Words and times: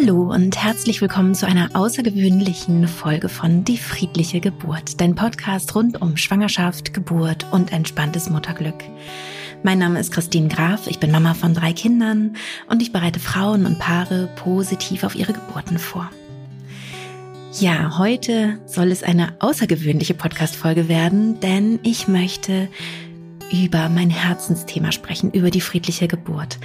Hallo 0.00 0.32
und 0.32 0.56
herzlich 0.56 1.02
willkommen 1.02 1.34
zu 1.34 1.46
einer 1.46 1.70
außergewöhnlichen 1.74 2.88
Folge 2.88 3.28
von 3.28 3.64
Die 3.64 3.76
friedliche 3.76 4.40
Geburt, 4.40 4.98
dein 4.98 5.14
Podcast 5.14 5.74
rund 5.74 6.00
um 6.00 6.16
Schwangerschaft, 6.16 6.94
Geburt 6.94 7.44
und 7.50 7.72
entspanntes 7.72 8.30
Mutterglück. 8.30 8.82
Mein 9.62 9.78
Name 9.78 10.00
ist 10.00 10.10
Christine 10.10 10.48
Graf, 10.48 10.86
ich 10.86 11.00
bin 11.00 11.10
Mama 11.10 11.34
von 11.34 11.52
drei 11.52 11.74
Kindern 11.74 12.36
und 12.70 12.80
ich 12.80 12.92
bereite 12.92 13.20
Frauen 13.20 13.66
und 13.66 13.78
Paare 13.78 14.30
positiv 14.36 15.04
auf 15.04 15.16
ihre 15.16 15.34
Geburten 15.34 15.78
vor. 15.78 16.08
Ja, 17.58 17.98
heute 17.98 18.58
soll 18.64 18.92
es 18.92 19.02
eine 19.02 19.34
außergewöhnliche 19.40 20.14
Podcast-Folge 20.14 20.88
werden, 20.88 21.40
denn 21.40 21.78
ich 21.82 22.08
möchte 22.08 22.68
über 23.50 23.88
mein 23.88 24.10
Herzensthema 24.10 24.92
sprechen, 24.92 25.30
über 25.32 25.50
die 25.50 25.60
friedliche 25.60 26.08
Geburt. 26.08 26.58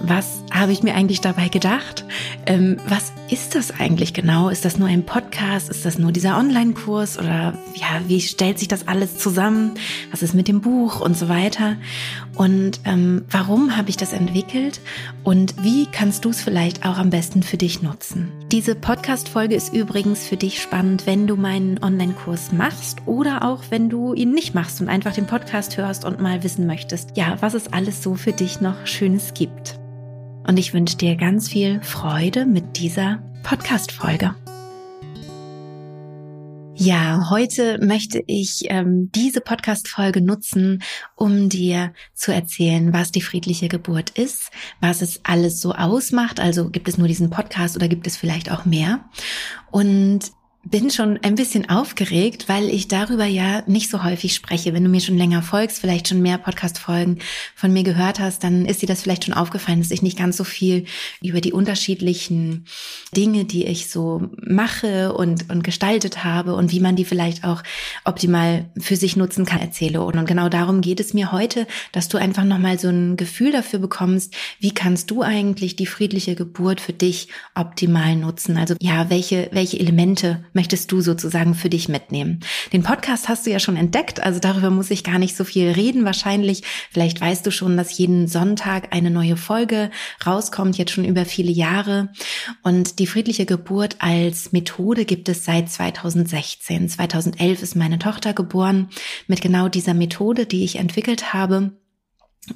Was 0.00 0.42
habe 0.50 0.72
ich 0.72 0.82
mir 0.82 0.94
eigentlich 0.94 1.20
dabei 1.20 1.48
gedacht? 1.48 2.04
Ähm, 2.46 2.78
was 2.86 3.12
ist 3.32 3.54
das 3.54 3.70
eigentlich 3.70 4.12
genau? 4.12 4.50
Ist 4.50 4.66
das 4.66 4.76
nur 4.76 4.88
ein 4.88 5.06
Podcast? 5.06 5.70
Ist 5.70 5.86
das 5.86 5.98
nur 5.98 6.12
dieser 6.12 6.36
Online-Kurs? 6.36 7.18
Oder 7.18 7.56
ja, 7.74 8.02
wie 8.06 8.20
stellt 8.20 8.58
sich 8.58 8.68
das 8.68 8.86
alles 8.86 9.16
zusammen? 9.16 9.72
Was 10.10 10.22
ist 10.22 10.34
mit 10.34 10.48
dem 10.48 10.60
Buch 10.60 11.00
und 11.00 11.16
so 11.16 11.30
weiter? 11.30 11.76
Und 12.34 12.80
ähm, 12.84 13.24
warum 13.30 13.74
habe 13.74 13.88
ich 13.88 13.96
das 13.96 14.12
entwickelt? 14.12 14.80
Und 15.24 15.54
wie 15.64 15.86
kannst 15.86 16.26
du 16.26 16.28
es 16.28 16.42
vielleicht 16.42 16.84
auch 16.84 16.98
am 16.98 17.08
besten 17.08 17.42
für 17.42 17.56
dich 17.56 17.80
nutzen? 17.80 18.30
Diese 18.52 18.74
Podcast-Folge 18.74 19.54
ist 19.54 19.72
übrigens 19.72 20.26
für 20.26 20.36
dich 20.36 20.60
spannend, 20.60 21.06
wenn 21.06 21.26
du 21.26 21.36
meinen 21.36 21.82
Online-Kurs 21.82 22.52
machst 22.52 22.98
oder 23.06 23.48
auch 23.48 23.62
wenn 23.70 23.88
du 23.88 24.12
ihn 24.12 24.32
nicht 24.32 24.54
machst 24.54 24.82
und 24.82 24.90
einfach 24.90 25.14
den 25.14 25.26
Podcast 25.26 25.78
hörst 25.78 26.04
und 26.04 26.20
mal 26.20 26.42
wissen 26.42 26.66
möchtest, 26.66 27.16
ja, 27.16 27.38
was 27.40 27.54
es 27.54 27.72
alles 27.72 28.02
so 28.02 28.14
für 28.14 28.32
dich 28.32 28.60
noch 28.60 28.86
Schönes 28.86 29.32
gibt. 29.32 29.81
Und 30.46 30.58
ich 30.58 30.74
wünsche 30.74 30.96
dir 30.96 31.16
ganz 31.16 31.48
viel 31.48 31.80
Freude 31.82 32.46
mit 32.46 32.76
dieser 32.78 33.22
Podcast-Folge. 33.42 34.34
Ja, 36.74 37.30
heute 37.30 37.78
möchte 37.84 38.24
ich 38.26 38.62
ähm, 38.64 39.10
diese 39.14 39.40
Podcast-Folge 39.40 40.20
nutzen, 40.20 40.82
um 41.14 41.48
dir 41.48 41.92
zu 42.14 42.34
erzählen, 42.34 42.92
was 42.92 43.12
die 43.12 43.20
friedliche 43.20 43.68
Geburt 43.68 44.10
ist, 44.10 44.50
was 44.80 45.00
es 45.00 45.20
alles 45.22 45.60
so 45.60 45.74
ausmacht. 45.74 46.40
Also 46.40 46.70
gibt 46.70 46.88
es 46.88 46.98
nur 46.98 47.06
diesen 47.06 47.30
Podcast 47.30 47.76
oder 47.76 47.86
gibt 47.88 48.06
es 48.06 48.16
vielleicht 48.16 48.50
auch 48.50 48.64
mehr? 48.64 49.04
Und 49.70 50.32
bin 50.64 50.90
schon 50.90 51.18
ein 51.22 51.34
bisschen 51.34 51.68
aufgeregt, 51.68 52.48
weil 52.48 52.68
ich 52.68 52.86
darüber 52.86 53.24
ja 53.24 53.62
nicht 53.66 53.90
so 53.90 54.04
häufig 54.04 54.32
spreche. 54.34 54.72
Wenn 54.72 54.84
du 54.84 54.90
mir 54.90 55.00
schon 55.00 55.18
länger 55.18 55.42
folgst, 55.42 55.80
vielleicht 55.80 56.06
schon 56.06 56.22
mehr 56.22 56.38
Podcast-Folgen 56.38 57.18
von 57.56 57.72
mir 57.72 57.82
gehört 57.82 58.20
hast, 58.20 58.44
dann 58.44 58.64
ist 58.64 58.80
dir 58.80 58.86
das 58.86 59.02
vielleicht 59.02 59.24
schon 59.24 59.34
aufgefallen, 59.34 59.80
dass 59.80 59.90
ich 59.90 60.02
nicht 60.02 60.16
ganz 60.16 60.36
so 60.36 60.44
viel 60.44 60.84
über 61.20 61.40
die 61.40 61.52
unterschiedlichen 61.52 62.66
Dinge, 63.16 63.44
die 63.44 63.64
ich 63.64 63.90
so 63.90 64.30
mache 64.40 65.12
und, 65.14 65.50
und 65.50 65.64
gestaltet 65.64 66.22
habe 66.22 66.54
und 66.54 66.70
wie 66.70 66.80
man 66.80 66.94
die 66.94 67.04
vielleicht 67.04 67.42
auch 67.42 67.64
optimal 68.04 68.70
für 68.78 68.94
sich 68.94 69.16
nutzen 69.16 69.44
kann, 69.44 69.60
erzähle. 69.60 70.02
Und 70.02 70.24
genau 70.26 70.48
darum 70.48 70.80
geht 70.80 71.00
es 71.00 71.12
mir 71.12 71.32
heute, 71.32 71.66
dass 71.90 72.08
du 72.08 72.18
einfach 72.18 72.44
nochmal 72.44 72.78
so 72.78 72.88
ein 72.88 73.16
Gefühl 73.16 73.50
dafür 73.50 73.80
bekommst, 73.80 74.34
wie 74.60 74.72
kannst 74.72 75.10
du 75.10 75.22
eigentlich 75.22 75.74
die 75.74 75.86
friedliche 75.86 76.36
Geburt 76.36 76.80
für 76.80 76.92
dich 76.92 77.28
optimal 77.56 78.14
nutzen? 78.14 78.56
Also 78.56 78.76
ja, 78.80 79.10
welche, 79.10 79.48
welche 79.52 79.80
Elemente 79.80 80.44
möchtest 80.52 80.90
du 80.92 81.00
sozusagen 81.00 81.54
für 81.54 81.68
dich 81.68 81.88
mitnehmen? 81.88 82.40
Den 82.72 82.82
Podcast 82.82 83.28
hast 83.28 83.46
du 83.46 83.50
ja 83.50 83.58
schon 83.58 83.76
entdeckt, 83.76 84.22
also 84.22 84.40
darüber 84.40 84.70
muss 84.70 84.90
ich 84.90 85.04
gar 85.04 85.18
nicht 85.18 85.36
so 85.36 85.44
viel 85.44 85.70
reden 85.70 86.04
wahrscheinlich. 86.04 86.62
Vielleicht 86.90 87.20
weißt 87.20 87.44
du 87.46 87.50
schon, 87.50 87.76
dass 87.76 87.96
jeden 87.96 88.28
Sonntag 88.28 88.94
eine 88.94 89.10
neue 89.10 89.36
Folge 89.36 89.90
rauskommt, 90.26 90.78
jetzt 90.78 90.92
schon 90.92 91.04
über 91.04 91.24
viele 91.24 91.52
Jahre. 91.52 92.10
Und 92.62 92.98
die 92.98 93.06
friedliche 93.06 93.46
Geburt 93.46 93.96
als 94.00 94.52
Methode 94.52 95.04
gibt 95.04 95.28
es 95.28 95.44
seit 95.44 95.70
2016. 95.70 96.88
2011 96.88 97.62
ist 97.62 97.76
meine 97.76 97.98
Tochter 97.98 98.32
geboren 98.32 98.88
mit 99.26 99.40
genau 99.40 99.68
dieser 99.68 99.94
Methode, 99.94 100.46
die 100.46 100.64
ich 100.64 100.76
entwickelt 100.76 101.32
habe. 101.32 101.72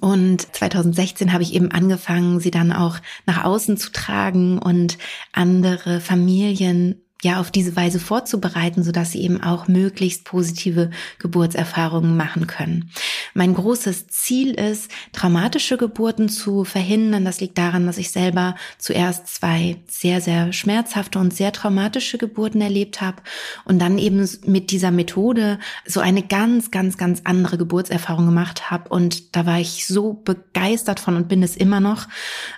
Und 0.00 0.54
2016 0.54 1.32
habe 1.32 1.44
ich 1.44 1.54
eben 1.54 1.70
angefangen, 1.70 2.40
sie 2.40 2.50
dann 2.50 2.72
auch 2.72 2.98
nach 3.24 3.44
außen 3.44 3.76
zu 3.76 3.92
tragen 3.92 4.58
und 4.58 4.98
andere 5.32 6.00
Familien 6.00 7.05
ja 7.22 7.40
auf 7.40 7.50
diese 7.50 7.76
Weise 7.76 7.98
vorzubereiten, 7.98 8.82
so 8.82 8.92
dass 8.92 9.12
sie 9.12 9.22
eben 9.22 9.42
auch 9.42 9.68
möglichst 9.68 10.24
positive 10.24 10.90
Geburtserfahrungen 11.18 12.16
machen 12.16 12.46
können. 12.46 12.90
Mein 13.32 13.54
großes 13.54 14.08
Ziel 14.08 14.52
ist, 14.52 14.90
traumatische 15.12 15.78
Geburten 15.78 16.28
zu 16.28 16.64
verhindern. 16.64 17.24
Das 17.24 17.40
liegt 17.40 17.56
daran, 17.56 17.86
dass 17.86 17.98
ich 17.98 18.10
selber 18.10 18.54
zuerst 18.78 19.28
zwei 19.28 19.76
sehr, 19.86 20.20
sehr 20.20 20.52
schmerzhafte 20.52 21.18
und 21.18 21.34
sehr 21.34 21.52
traumatische 21.52 22.18
Geburten 22.18 22.60
erlebt 22.60 23.00
habe 23.00 23.22
und 23.64 23.78
dann 23.78 23.98
eben 23.98 24.28
mit 24.44 24.70
dieser 24.70 24.90
Methode 24.90 25.58
so 25.86 26.00
eine 26.00 26.22
ganz, 26.22 26.70
ganz, 26.70 26.98
ganz 26.98 27.22
andere 27.24 27.56
Geburtserfahrung 27.56 28.26
gemacht 28.26 28.70
habe. 28.70 28.90
Und 28.90 29.34
da 29.36 29.46
war 29.46 29.58
ich 29.58 29.86
so 29.86 30.12
begeistert 30.12 31.00
von 31.00 31.16
und 31.16 31.28
bin 31.28 31.42
es 31.42 31.56
immer 31.56 31.80
noch 31.80 32.08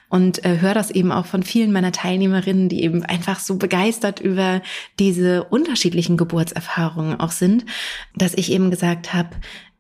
und 0.09 0.45
äh, 0.45 0.61
höre 0.61 0.75
das 0.75 0.91
eben 0.91 1.13
auch 1.13 1.27
von 1.27 1.43
vielen 1.43 1.71
meiner 1.71 1.93
Teilnehmerinnen, 1.93 2.69
die 2.69 2.83
eben 2.83 3.05
einfach 3.05 3.41
so 3.41 3.57
begeistert 3.57 4.21
über 4.21 4.48
diese 4.99 5.45
unterschiedlichen 5.45 6.17
Geburtserfahrungen 6.17 7.21
auch 7.21 7.33
sind, 7.33 7.65
dass 8.15 8.35
ich 8.35 8.53
eben 8.53 8.71
gesagt 8.71 9.15
habe, 9.15 9.31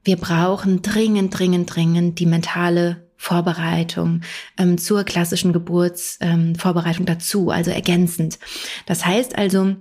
wir 0.04 0.16
brauchen 0.16 0.82
dringend, 0.82 1.38
dringend, 1.38 1.74
dringend 1.74 2.18
die 2.18 2.26
mentale 2.26 3.08
Vorbereitung 3.16 4.22
ähm, 4.56 4.78
zur 4.78 5.04
klassischen 5.04 5.52
Geburtsvorbereitung 5.52 7.00
ähm, 7.00 7.06
dazu, 7.06 7.50
also 7.50 7.70
ergänzend. 7.70 8.38
Das 8.86 9.04
heißt 9.04 9.36
also, 9.36 9.76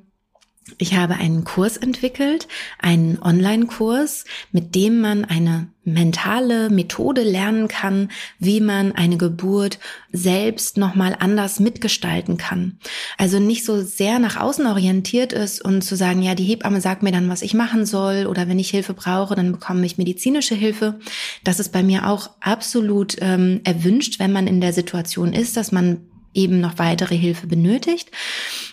ich 0.77 0.95
habe 0.95 1.15
einen 1.15 1.43
Kurs 1.43 1.77
entwickelt, 1.77 2.47
einen 2.79 3.21
Online-Kurs, 3.21 4.25
mit 4.51 4.75
dem 4.75 4.99
man 4.99 5.25
eine 5.25 5.69
mentale 5.83 6.69
Methode 6.69 7.23
lernen 7.23 7.67
kann, 7.69 8.09
wie 8.39 8.59
man 8.59 8.91
eine 8.91 9.17
Geburt 9.17 9.79
selbst 10.11 10.77
nochmal 10.77 11.15
anders 11.17 11.59
mitgestalten 11.61 12.37
kann. 12.37 12.77
Also 13.17 13.39
nicht 13.39 13.63
so 13.63 13.81
sehr 13.81 14.19
nach 14.19 14.35
außen 14.35 14.67
orientiert 14.67 15.31
ist 15.31 15.63
und 15.63 15.81
zu 15.83 15.95
sagen, 15.95 16.21
ja, 16.21 16.35
die 16.35 16.43
Hebamme 16.43 16.81
sagt 16.81 17.03
mir 17.03 17.13
dann, 17.13 17.29
was 17.29 17.41
ich 17.41 17.53
machen 17.53 17.85
soll 17.85 18.27
oder 18.27 18.49
wenn 18.49 18.59
ich 18.59 18.69
Hilfe 18.69 18.93
brauche, 18.93 19.35
dann 19.35 19.53
bekomme 19.53 19.85
ich 19.85 19.97
medizinische 19.97 20.55
Hilfe. 20.55 20.99
Das 21.45 21.59
ist 21.59 21.71
bei 21.71 21.83
mir 21.83 22.07
auch 22.07 22.31
absolut 22.41 23.15
ähm, 23.21 23.61
erwünscht, 23.63 24.19
wenn 24.19 24.33
man 24.33 24.47
in 24.47 24.59
der 24.59 24.73
Situation 24.73 25.31
ist, 25.31 25.55
dass 25.55 25.71
man 25.71 26.01
eben 26.37 26.61
noch 26.61 26.77
weitere 26.77 27.17
Hilfe 27.17 27.47
benötigt. 27.47 28.11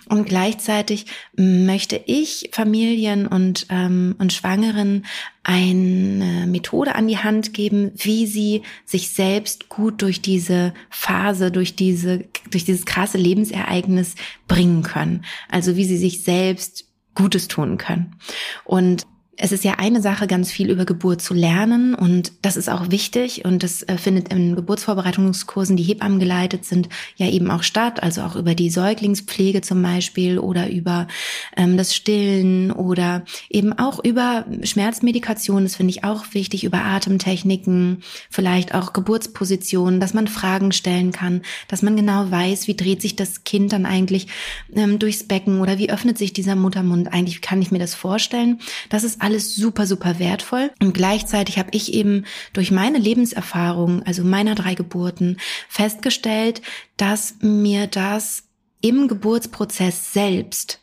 Und 0.09 0.29
gleichzeitig 0.29 1.07
möchte 1.35 2.01
ich 2.07 2.51
Familien 2.53 3.27
und, 3.27 3.67
ähm, 3.71 4.15
und 4.19 4.33
Schwangeren 4.33 5.07
eine 5.43 6.47
Methode 6.47 6.95
an 6.95 7.09
die 7.09 7.19
Hand 7.19 7.55
geben, 7.55 7.93
wie 7.97 8.27
sie 8.27 8.63
sich 8.85 9.11
selbst 9.11 9.69
gut 9.69 10.03
durch 10.03 10.21
diese 10.21 10.75
Phase, 10.91 11.51
durch 11.51 11.75
diese, 11.75 12.25
durch 12.51 12.65
dieses 12.65 12.85
krasse 12.85 13.19
Lebensereignis 13.19 14.15
bringen 14.47 14.83
können. 14.83 15.25
Also 15.49 15.77
wie 15.77 15.85
sie 15.85 15.99
sich 15.99 16.23
selbst 16.23 16.87
Gutes 17.15 17.49
tun 17.49 17.79
können. 17.79 18.17
Und 18.65 19.05
es 19.37 19.53
ist 19.53 19.65
ja 19.65 19.75
eine 19.79 20.01
Sache, 20.01 20.27
ganz 20.27 20.51
viel 20.51 20.71
über 20.71 20.85
Geburt 20.85 21.21
zu 21.21 21.35
lernen 21.35 21.95
und 21.95 22.33
das 22.43 22.57
ist 22.57 22.69
auch 22.69 22.91
wichtig 22.91 23.45
und 23.45 23.63
das 23.63 23.83
äh, 23.83 23.97
findet 23.97 24.33
in 24.33 24.55
Geburtsvorbereitungskursen, 24.55 25.77
die 25.77 25.83
Hebammen 25.83 26.21
geleitet 26.21 26.65
sind, 26.65 26.89
ja 27.17 27.29
eben 27.29 27.51
auch 27.51 27.63
statt, 27.63 28.03
also 28.03 28.23
auch 28.23 28.37
über 28.37 28.55
die 28.55 28.71
Säuglingspflege 28.71 29.61
zum 29.61 29.83
Beispiel 29.83 30.39
oder 30.39 30.71
über 30.71 31.09
ähm, 31.57 31.77
das 31.77 31.95
Stillen 31.95 32.71
oder 32.71 33.25
eben 33.51 33.73
auch 33.73 34.03
über 34.05 34.45
Schmerzmedikation, 34.63 35.65
das 35.65 35.77
finde 35.77 35.91
ich 35.91 36.05
auch 36.05 36.25
wichtig, 36.33 36.65
über 36.65 36.85
Atemtechniken, 36.85 38.03
vielleicht 38.31 38.75
auch 38.75 38.93
Geburtspositionen, 38.93 40.01
dass 40.01 40.15
man 40.15 40.29
Fragen 40.29 40.71
stellen 40.73 41.11
kann, 41.11 41.43
dass 41.69 41.83
man 41.83 41.97
genau 41.97 42.31
weiß, 42.31 42.69
wie 42.69 42.77
dreht 42.77 43.03
sich 43.03 43.17
das 43.17 43.43
Kind 43.45 43.73
dann 43.73 43.87
eigentlich 43.87 44.29
ähm, 44.75 44.99
durchs 44.99 45.25
Becken 45.25 45.61
oder 45.61 45.79
wie 45.79 45.91
öffnet 45.91 46.19
sich 46.19 46.33
dieser 46.33 46.55
Muttermund 46.55 47.13
eigentlich, 47.13 47.39
wie 47.39 47.41
kann 47.41 47.63
ich 47.63 47.73
mir 47.73 47.79
das 47.79 47.95
vorstellen? 47.95 48.61
Das 48.91 49.03
ist 49.03 49.24
alles 49.25 49.57
super, 49.57 49.87
super 49.87 50.19
wertvoll. 50.19 50.71
Und 50.83 50.93
gleichzeitig 50.93 51.59
habe 51.59 51.71
ich 51.73 51.95
eben 51.95 52.25
durch 52.53 52.71
meine 52.71 52.99
Lebenserfahrung, 52.99 54.03
also 54.03 54.23
meiner 54.23 54.55
drei 54.55 54.75
Geburten, 54.75 55.39
festgestellt, 55.69 56.61
dass 56.99 57.37
mir 57.41 57.87
das 57.87 58.45
im 58.83 59.09
Geburtsprozess 59.09 60.13
selbst, 60.13 60.81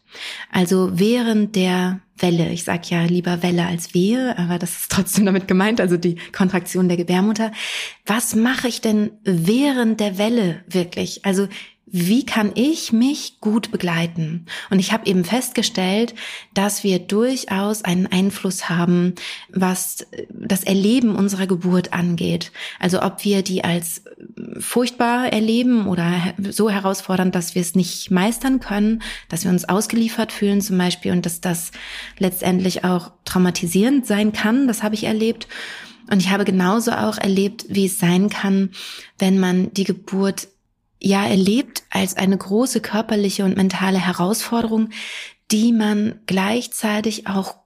also 0.52 0.90
während 0.94 1.56
der 1.56 2.02
Welle, 2.18 2.50
ich 2.52 2.64
sage 2.64 2.88
ja 2.90 3.04
lieber 3.04 3.42
Welle 3.44 3.66
als 3.66 3.94
Wehe, 3.94 4.38
aber 4.38 4.60
das 4.60 4.72
ist 4.72 4.92
trotzdem 4.92 5.26
damit 5.26 5.48
gemeint, 5.48 5.80
also 5.80 5.98
die 5.98 6.16
Kontraktion 6.32 6.88
der 6.88 6.98
Gebärmutter. 6.98 7.52
Was 8.06 8.36
mache 8.36 8.68
ich 8.68 8.82
denn 8.82 9.12
während 9.24 10.00
der 10.00 10.18
Welle 10.18 10.64
wirklich? 10.68 11.26
Also 11.26 11.48
wie 11.92 12.26
kann 12.26 12.54
ich 12.56 12.94
mich 12.94 13.42
gut 13.42 13.70
begleiten? 13.70 14.46
Und 14.70 14.80
ich 14.80 14.94
habe 14.94 15.06
eben 15.08 15.26
festgestellt, 15.26 16.16
dass 16.54 16.86
wir 16.86 17.00
durchaus 17.00 17.84
einen 17.84 18.08
Einfluss 18.08 18.70
haben, 18.70 19.16
was 19.50 20.08
das 20.30 20.64
Erleben 20.64 21.16
unserer 21.16 21.48
Geburt 21.48 21.92
angeht. 21.92 22.54
Also 22.80 23.02
ob 23.02 23.26
wir 23.26 23.42
die 23.42 23.66
als 23.66 24.04
furchtbar 24.60 25.34
erleben 25.34 25.86
oder 25.88 26.34
so 26.50 26.70
herausfordernd, 26.70 27.36
dass 27.36 27.56
wir 27.56 27.62
es 27.62 27.76
nicht 27.76 28.10
meistern 28.10 28.62
können, 28.62 29.02
dass 29.28 29.44
wir 29.44 29.52
uns 29.52 29.68
ausgeliefert 29.68 30.32
fühlen 30.32 30.62
zum 30.62 30.78
Beispiel 30.78 31.12
und 31.12 31.26
dass 31.26 31.42
das 31.42 31.72
letztendlich 32.18 32.86
auch 32.86 33.12
traumatisierend 33.26 34.08
sein 34.08 34.32
kann, 34.32 34.68
das 34.68 34.82
habe 34.82 34.96
ich 34.96 35.04
erlebt. 35.04 35.48
Und 36.10 36.22
ich 36.22 36.30
habe 36.30 36.46
genauso 36.46 36.92
auch 36.92 37.18
erlebt, 37.18 37.66
wie 37.70 37.86
es 37.86 38.00
sein 38.00 38.30
kann, 38.30 38.72
wenn 39.20 39.40
man 39.40 39.74
die 39.74 39.84
Geburt 39.84 40.48
ja 41.02 41.26
erlebt 41.26 41.84
als 41.90 42.16
eine 42.16 42.38
große 42.38 42.80
körperliche 42.80 43.44
und 43.44 43.58
mentale 43.58 44.00
Herausforderung, 44.00 44.90
die 45.52 45.74
man 45.74 46.20
gleichzeitig 46.28 47.28
auch 47.28 47.62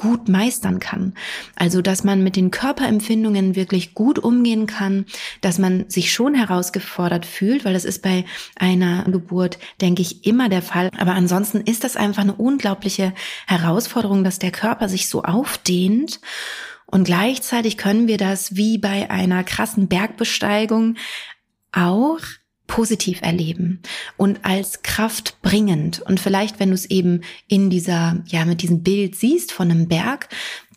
gut 0.00 0.30
meistern 0.30 0.80
kann. 0.80 1.12
Also, 1.56 1.82
dass 1.82 2.04
man 2.04 2.24
mit 2.24 2.34
den 2.34 2.50
Körperempfindungen 2.50 3.54
wirklich 3.54 3.92
gut 3.92 4.18
umgehen 4.18 4.66
kann, 4.66 5.04
dass 5.42 5.58
man 5.58 5.90
sich 5.90 6.10
schon 6.10 6.34
herausgefordert 6.34 7.26
fühlt, 7.26 7.66
weil 7.66 7.74
das 7.74 7.84
ist 7.84 8.00
bei 8.00 8.24
einer 8.56 9.04
Geburt, 9.04 9.58
denke 9.82 10.00
ich, 10.00 10.24
immer 10.24 10.48
der 10.48 10.62
Fall. 10.62 10.88
Aber 10.96 11.12
ansonsten 11.12 11.60
ist 11.60 11.84
das 11.84 11.96
einfach 11.96 12.22
eine 12.22 12.34
unglaubliche 12.34 13.12
Herausforderung, 13.46 14.24
dass 14.24 14.38
der 14.38 14.52
Körper 14.52 14.88
sich 14.88 15.06
so 15.06 15.22
aufdehnt. 15.22 16.20
Und 16.86 17.04
gleichzeitig 17.04 17.76
können 17.76 18.08
wir 18.08 18.16
das 18.16 18.56
wie 18.56 18.78
bei 18.78 19.10
einer 19.10 19.44
krassen 19.44 19.86
Bergbesteigung 19.86 20.96
auch 21.72 22.20
positiv 22.70 23.20
erleben 23.22 23.80
und 24.16 24.44
als 24.44 24.82
Kraft 24.82 25.42
bringend. 25.42 26.00
Und 26.02 26.20
vielleicht, 26.20 26.60
wenn 26.60 26.68
du 26.68 26.76
es 26.76 26.88
eben 26.88 27.22
in 27.48 27.68
dieser, 27.68 28.22
ja, 28.26 28.44
mit 28.44 28.62
diesem 28.62 28.84
Bild 28.84 29.16
siehst 29.16 29.50
von 29.50 29.72
einem 29.72 29.88
Berg, 29.88 30.28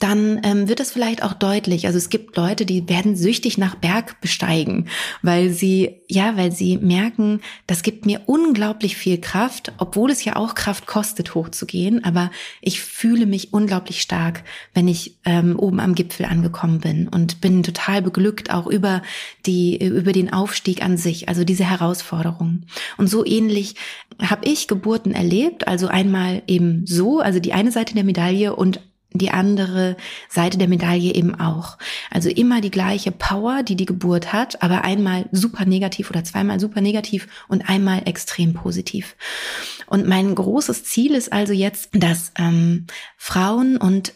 dann 0.04 0.42
ähm, 0.44 0.68
wird 0.68 0.82
es 0.82 0.92
vielleicht 0.92 1.24
auch 1.24 1.32
deutlich. 1.32 1.88
Also 1.88 1.98
es 1.98 2.10
gibt 2.10 2.36
Leute, 2.36 2.66
die 2.66 2.90
werden 2.90 3.16
süchtig 3.16 3.58
nach 3.58 3.76
Berg 3.76 4.20
besteigen, 4.20 4.90
weil 5.22 5.52
sie, 5.52 6.02
ja, 6.10 6.36
weil 6.36 6.52
sie 6.52 6.78
merken, 6.78 7.40
das 7.68 7.84
gibt 7.84 8.06
mir 8.06 8.20
unglaublich 8.26 8.98
viel 8.98 9.18
Kraft, 9.18 9.72
obwohl 9.78 10.12
es 10.12 10.26
ja 10.26 10.36
auch 10.36 10.56
Kraft 10.56 10.88
kostet, 10.88 11.36
hochzugehen. 11.36 12.04
Aber 12.04 12.32
ich 12.60 12.82
fühle 12.82 13.26
mich 13.26 13.54
unglaublich 13.54 14.02
stark, 14.02 14.44
wenn 14.74 14.90
ich 14.90 15.16
ähm, 15.24 15.58
oben 15.58 15.80
am 15.80 15.96
Gipfel 15.96 16.26
angekommen 16.26 16.82
bin 16.82 17.08
und 17.08 17.40
bin 17.40 17.64
total 17.64 18.02
beglückt 18.02 18.52
auch 18.54 18.68
über 18.68 19.04
die, 19.46 19.78
über 19.78 20.12
den 20.12 20.34
Aufstieg 20.34 20.84
an 20.84 20.98
sich, 20.98 21.30
also 21.30 21.46
diese 21.46 21.64
Herausforderung. 21.64 22.64
Und 22.98 23.08
so 23.08 23.26
ähnlich 23.26 23.76
habe 24.22 24.50
ich 24.50 24.68
Geburten 24.68 25.14
erlebt, 25.14 25.66
also 25.70 25.88
einmal 25.88 26.42
eben 26.46 26.86
so, 26.86 27.22
also 27.22 27.40
die 27.40 27.54
eine 27.54 27.72
Seite 27.72 27.94
der 27.94 28.04
Medaille 28.04 28.54
und 28.54 28.82
die 29.14 29.32
andere 29.32 29.96
Seite 30.30 30.58
der 30.58 30.68
Medaille 30.68 31.14
eben 31.14 31.36
auch. 31.36 31.78
Also 32.10 32.30
immer 32.30 32.62
die 32.62 32.72
gleiche 32.72 33.12
Power, 33.12 33.64
die 33.64 33.76
die 33.76 33.86
Geburt 33.86 34.34
hat, 34.34 34.62
aber 34.62 34.84
einmal 34.84 35.26
super 35.32 35.66
negativ 35.66 36.10
oder 36.10 36.24
zweimal 36.24 36.60
super 36.60 36.82
negativ 36.82 37.28
und 37.48 37.70
einmal 37.70 38.04
extrem 38.06 38.54
positiv. 38.54 39.16
Und 39.88 40.08
mein 40.08 40.36
großes 40.36 40.84
Ziel 40.84 41.14
ist 41.16 41.32
also 41.32 41.54
jetzt, 41.54 41.90
dass 41.94 42.32
ähm, 42.38 42.88
Frauen 43.18 43.78
und 43.78 44.14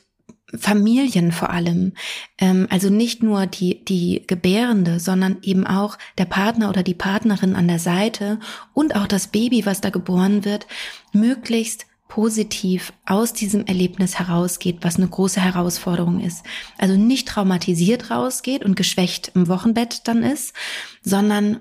Familien 0.55 1.33
vor 1.33 1.49
allem, 1.49 1.94
ähm, 2.38 2.67
also 2.69 2.89
nicht 2.89 3.21
nur 3.21 3.47
die, 3.47 3.83
die 3.83 4.23
Gebärende, 4.27 4.99
sondern 4.99 5.38
eben 5.41 5.67
auch 5.67 5.97
der 6.17 6.25
Partner 6.25 6.69
oder 6.69 6.83
die 6.83 6.94
Partnerin 6.94 7.55
an 7.55 7.67
der 7.67 7.79
Seite 7.79 8.39
und 8.73 8.95
auch 8.95 9.07
das 9.07 9.27
Baby, 9.27 9.65
was 9.65 9.81
da 9.81 9.89
geboren 9.89 10.45
wird, 10.45 10.65
möglichst 11.11 11.85
positiv 12.07 12.94
aus 13.06 13.33
diesem 13.33 13.65
Erlebnis 13.65 14.18
herausgeht, 14.18 14.77
was 14.81 14.98
eine 14.98 15.07
große 15.07 15.42
Herausforderung 15.42 16.19
ist. 16.19 16.44
Also 16.77 16.95
nicht 16.95 17.27
traumatisiert 17.27 18.09
rausgeht 18.12 18.63
und 18.63 18.75
geschwächt 18.75 19.31
im 19.36 19.48
Wochenbett 19.48 20.07
dann 20.07 20.24
ist, 20.24 20.54
sondern 21.01 21.59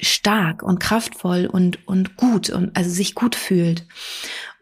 stark 0.00 0.62
und 0.62 0.78
kraftvoll 0.78 1.46
und, 1.46 1.86
und 1.86 2.16
gut 2.16 2.50
und 2.50 2.76
also 2.76 2.90
sich 2.90 3.14
gut 3.14 3.34
fühlt. 3.34 3.86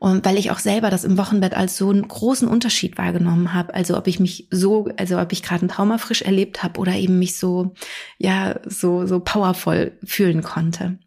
Und 0.00 0.24
weil 0.24 0.38
ich 0.38 0.50
auch 0.50 0.60
selber 0.60 0.90
das 0.90 1.04
im 1.04 1.18
Wochenbett 1.18 1.54
als 1.54 1.76
so 1.76 1.90
einen 1.90 2.06
großen 2.06 2.46
Unterschied 2.46 2.98
wahrgenommen 2.98 3.52
habe. 3.52 3.74
Also 3.74 3.96
ob 3.96 4.06
ich 4.06 4.20
mich 4.20 4.46
so, 4.50 4.88
also 4.96 5.18
ob 5.18 5.32
ich 5.32 5.42
gerade 5.42 5.66
ein 5.66 5.68
Trauma 5.68 5.98
frisch 5.98 6.22
erlebt 6.22 6.62
habe 6.62 6.78
oder 6.78 6.94
eben 6.94 7.18
mich 7.18 7.36
so, 7.36 7.74
ja, 8.16 8.60
so, 8.64 9.06
so 9.06 9.18
powervoll 9.20 9.98
fühlen 10.04 10.42
konnte. 10.42 10.98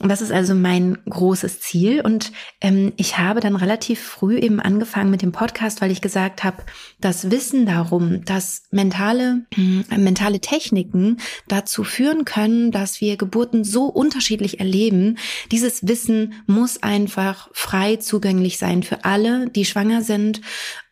Das 0.00 0.20
ist 0.20 0.30
also 0.30 0.54
mein 0.54 0.98
großes 1.08 1.60
Ziel. 1.60 2.00
Und 2.00 2.32
ähm, 2.60 2.92
ich 2.96 3.18
habe 3.18 3.40
dann 3.40 3.56
relativ 3.56 4.00
früh 4.00 4.38
eben 4.38 4.60
angefangen 4.60 5.10
mit 5.10 5.22
dem 5.22 5.32
Podcast, 5.32 5.80
weil 5.80 5.90
ich 5.90 6.00
gesagt 6.00 6.44
habe, 6.44 6.62
das 7.00 7.30
Wissen 7.30 7.66
darum, 7.66 8.24
dass 8.24 8.62
mentale, 8.70 9.46
äh, 9.56 9.98
mentale 9.98 10.40
Techniken 10.40 11.18
dazu 11.48 11.84
führen 11.84 12.24
können, 12.24 12.70
dass 12.70 13.00
wir 13.00 13.16
Geburten 13.16 13.64
so 13.64 13.86
unterschiedlich 13.86 14.60
erleben, 14.60 15.18
dieses 15.50 15.86
Wissen 15.88 16.34
muss 16.46 16.82
einfach 16.82 17.48
frei 17.52 17.96
zugänglich 17.96 18.58
sein 18.58 18.82
für 18.82 19.04
alle, 19.04 19.48
die 19.50 19.64
schwanger 19.64 20.02
sind. 20.02 20.40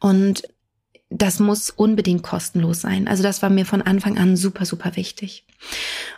Und 0.01 0.43
das 1.09 1.39
muss 1.39 1.71
unbedingt 1.71 2.23
kostenlos 2.23 2.81
sein. 2.81 3.07
Also 3.07 3.23
das 3.23 3.43
war 3.43 3.51
mir 3.51 3.65
von 3.65 3.83
Anfang 3.83 4.19
an 4.19 4.37
super, 4.37 4.65
super 4.65 4.97
wichtig. 4.97 5.47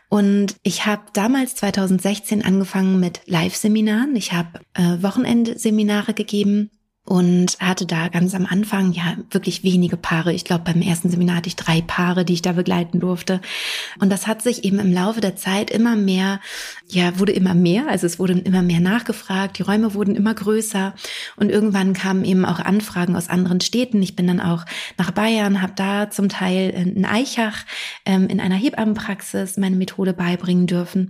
Und 0.08 0.56
ich 0.62 0.86
habe 0.86 1.02
damals 1.12 1.54
2016 1.56 2.44
angefangen 2.44 2.98
mit 2.98 3.20
Live-Seminaren. 3.26 4.16
Ich 4.16 4.32
habe 4.32 4.60
äh, 4.74 5.02
Wochenendseminare 5.02 6.14
gegeben 6.14 6.70
und 7.08 7.56
hatte 7.58 7.86
da 7.86 8.08
ganz 8.08 8.34
am 8.34 8.44
Anfang 8.44 8.92
ja 8.92 9.16
wirklich 9.30 9.64
wenige 9.64 9.96
Paare. 9.96 10.34
Ich 10.34 10.44
glaube, 10.44 10.64
beim 10.64 10.82
ersten 10.82 11.08
Seminar 11.08 11.36
hatte 11.36 11.48
ich 11.48 11.56
drei 11.56 11.80
Paare, 11.80 12.26
die 12.26 12.34
ich 12.34 12.42
da 12.42 12.52
begleiten 12.52 13.00
durfte. 13.00 13.40
Und 13.98 14.12
das 14.12 14.26
hat 14.26 14.42
sich 14.42 14.62
eben 14.64 14.78
im 14.78 14.92
Laufe 14.92 15.22
der 15.22 15.34
Zeit 15.34 15.70
immer 15.70 15.96
mehr, 15.96 16.38
ja, 16.86 17.18
wurde 17.18 17.32
immer 17.32 17.54
mehr. 17.54 17.88
Also 17.88 18.06
es 18.06 18.18
wurde 18.18 18.34
immer 18.34 18.60
mehr 18.60 18.80
nachgefragt, 18.80 19.58
die 19.58 19.62
Räume 19.62 19.94
wurden 19.94 20.16
immer 20.16 20.34
größer 20.34 20.94
und 21.36 21.50
irgendwann 21.50 21.94
kamen 21.94 22.26
eben 22.26 22.44
auch 22.44 22.60
Anfragen 22.60 23.16
aus 23.16 23.30
anderen 23.30 23.62
Städten. 23.62 24.02
Ich 24.02 24.14
bin 24.14 24.26
dann 24.26 24.42
auch 24.42 24.66
nach 24.98 25.10
Bayern, 25.10 25.62
habe 25.62 25.72
da 25.76 26.10
zum 26.10 26.28
Teil 26.28 26.68
in 26.68 27.06
Eichach 27.06 27.64
ähm, 28.04 28.28
in 28.28 28.38
einer 28.38 28.56
Hebammenpraxis 28.56 29.56
meine 29.56 29.76
Methode 29.76 30.12
beibringen 30.12 30.66
dürfen 30.66 31.08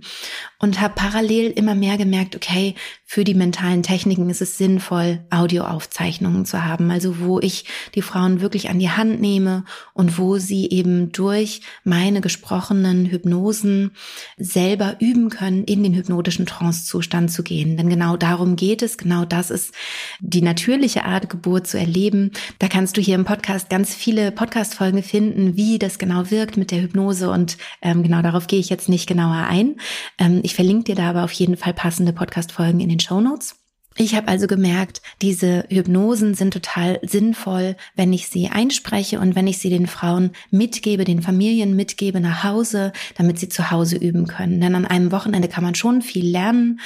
und 0.59 0.79
habe 0.79 0.93
parallel 0.95 1.51
immer 1.51 1.75
mehr 1.75 1.97
gemerkt, 1.97 2.37
okay, 2.37 2.75
für 3.11 3.23
die 3.23 3.33
mentalen 3.33 3.81
Techniken 3.81 4.29
ist 4.29 4.39
es 4.39 4.59
sinnvoll, 4.59 5.21
Audioaufzeichnungen 5.31 6.45
zu 6.45 6.63
haben, 6.63 6.91
also 6.91 7.19
wo 7.19 7.39
ich 7.39 7.65
die 7.95 8.03
Frauen 8.03 8.39
wirklich 8.39 8.69
an 8.69 8.77
die 8.77 8.91
Hand 8.91 9.19
nehme 9.19 9.65
und 9.95 10.19
wo 10.19 10.37
sie 10.37 10.69
eben 10.69 11.11
durch 11.11 11.61
meine 11.83 12.21
gesprochenen 12.21 13.07
Hypnosen 13.07 13.93
selber 14.37 14.97
üben 14.99 15.29
können, 15.29 15.63
in 15.63 15.81
den 15.81 15.95
hypnotischen 15.95 16.45
Trancezustand 16.45 17.31
zu 17.31 17.41
gehen. 17.41 17.77
Denn 17.77 17.89
genau 17.89 18.15
darum 18.15 18.55
geht 18.55 18.83
es, 18.83 18.99
genau 18.99 19.25
das 19.25 19.49
ist 19.49 19.73
die 20.19 20.43
natürliche 20.43 21.03
Art, 21.03 21.31
Geburt 21.31 21.65
zu 21.65 21.79
erleben. 21.79 22.29
Da 22.59 22.67
kannst 22.67 22.95
du 22.95 23.01
hier 23.01 23.15
im 23.15 23.25
Podcast 23.25 23.71
ganz 23.71 23.95
viele 23.95 24.31
Podcast-Folgen 24.31 25.01
finden, 25.01 25.57
wie 25.57 25.79
das 25.79 25.97
genau 25.97 26.29
wirkt 26.29 26.57
mit 26.57 26.69
der 26.69 26.83
Hypnose 26.83 27.31
und 27.31 27.57
ähm, 27.81 28.03
genau 28.03 28.21
darauf 28.21 28.45
gehe 28.45 28.59
ich 28.59 28.69
jetzt 28.69 28.87
nicht 28.87 29.07
genauer 29.07 29.47
ein. 29.49 29.77
Ähm, 30.19 30.41
ich 30.43 30.53
verlinke 30.53 30.83
dir 30.83 30.95
da 30.95 31.09
aber 31.09 31.23
auf 31.23 31.31
jeden 31.31 31.57
Fall 31.57 31.73
passende 31.73 32.13
Podcast-Folgen 32.13 32.79
in 32.79 32.89
den 32.89 32.98
Show 32.99 33.21
Notes. 33.21 33.55
Ich 34.01 34.15
habe 34.15 34.29
also 34.29 34.47
gemerkt, 34.47 35.01
diese 35.21 35.65
Hypnosen 35.69 36.33
sind 36.33 36.53
total 36.53 36.99
sinnvoll, 37.03 37.75
wenn 37.95 38.13
ich 38.13 38.29
sie 38.29 38.47
einspreche 38.47 39.19
und 39.19 39.35
wenn 39.35 39.45
ich 39.45 39.57
sie 39.57 39.69
den 39.69 39.87
Frauen 39.87 40.31
mitgebe, 40.51 41.03
den 41.03 41.21
Familien 41.21 41.75
mitgebe 41.75 42.21
nach 42.21 42.45
Hause, 42.45 42.93
damit 43.17 43.39
sie 43.39 43.49
zu 43.49 43.71
Hause 43.71 43.97
üben 43.97 44.25
können. 44.25 44.61
Denn 44.61 44.75
an 44.75 44.85
einem 44.85 45.11
Wochenende 45.11 45.49
kann 45.49 45.65
man 45.65 45.75
schon 45.75 46.01
viel 46.01 46.25
lernen. 46.25 46.79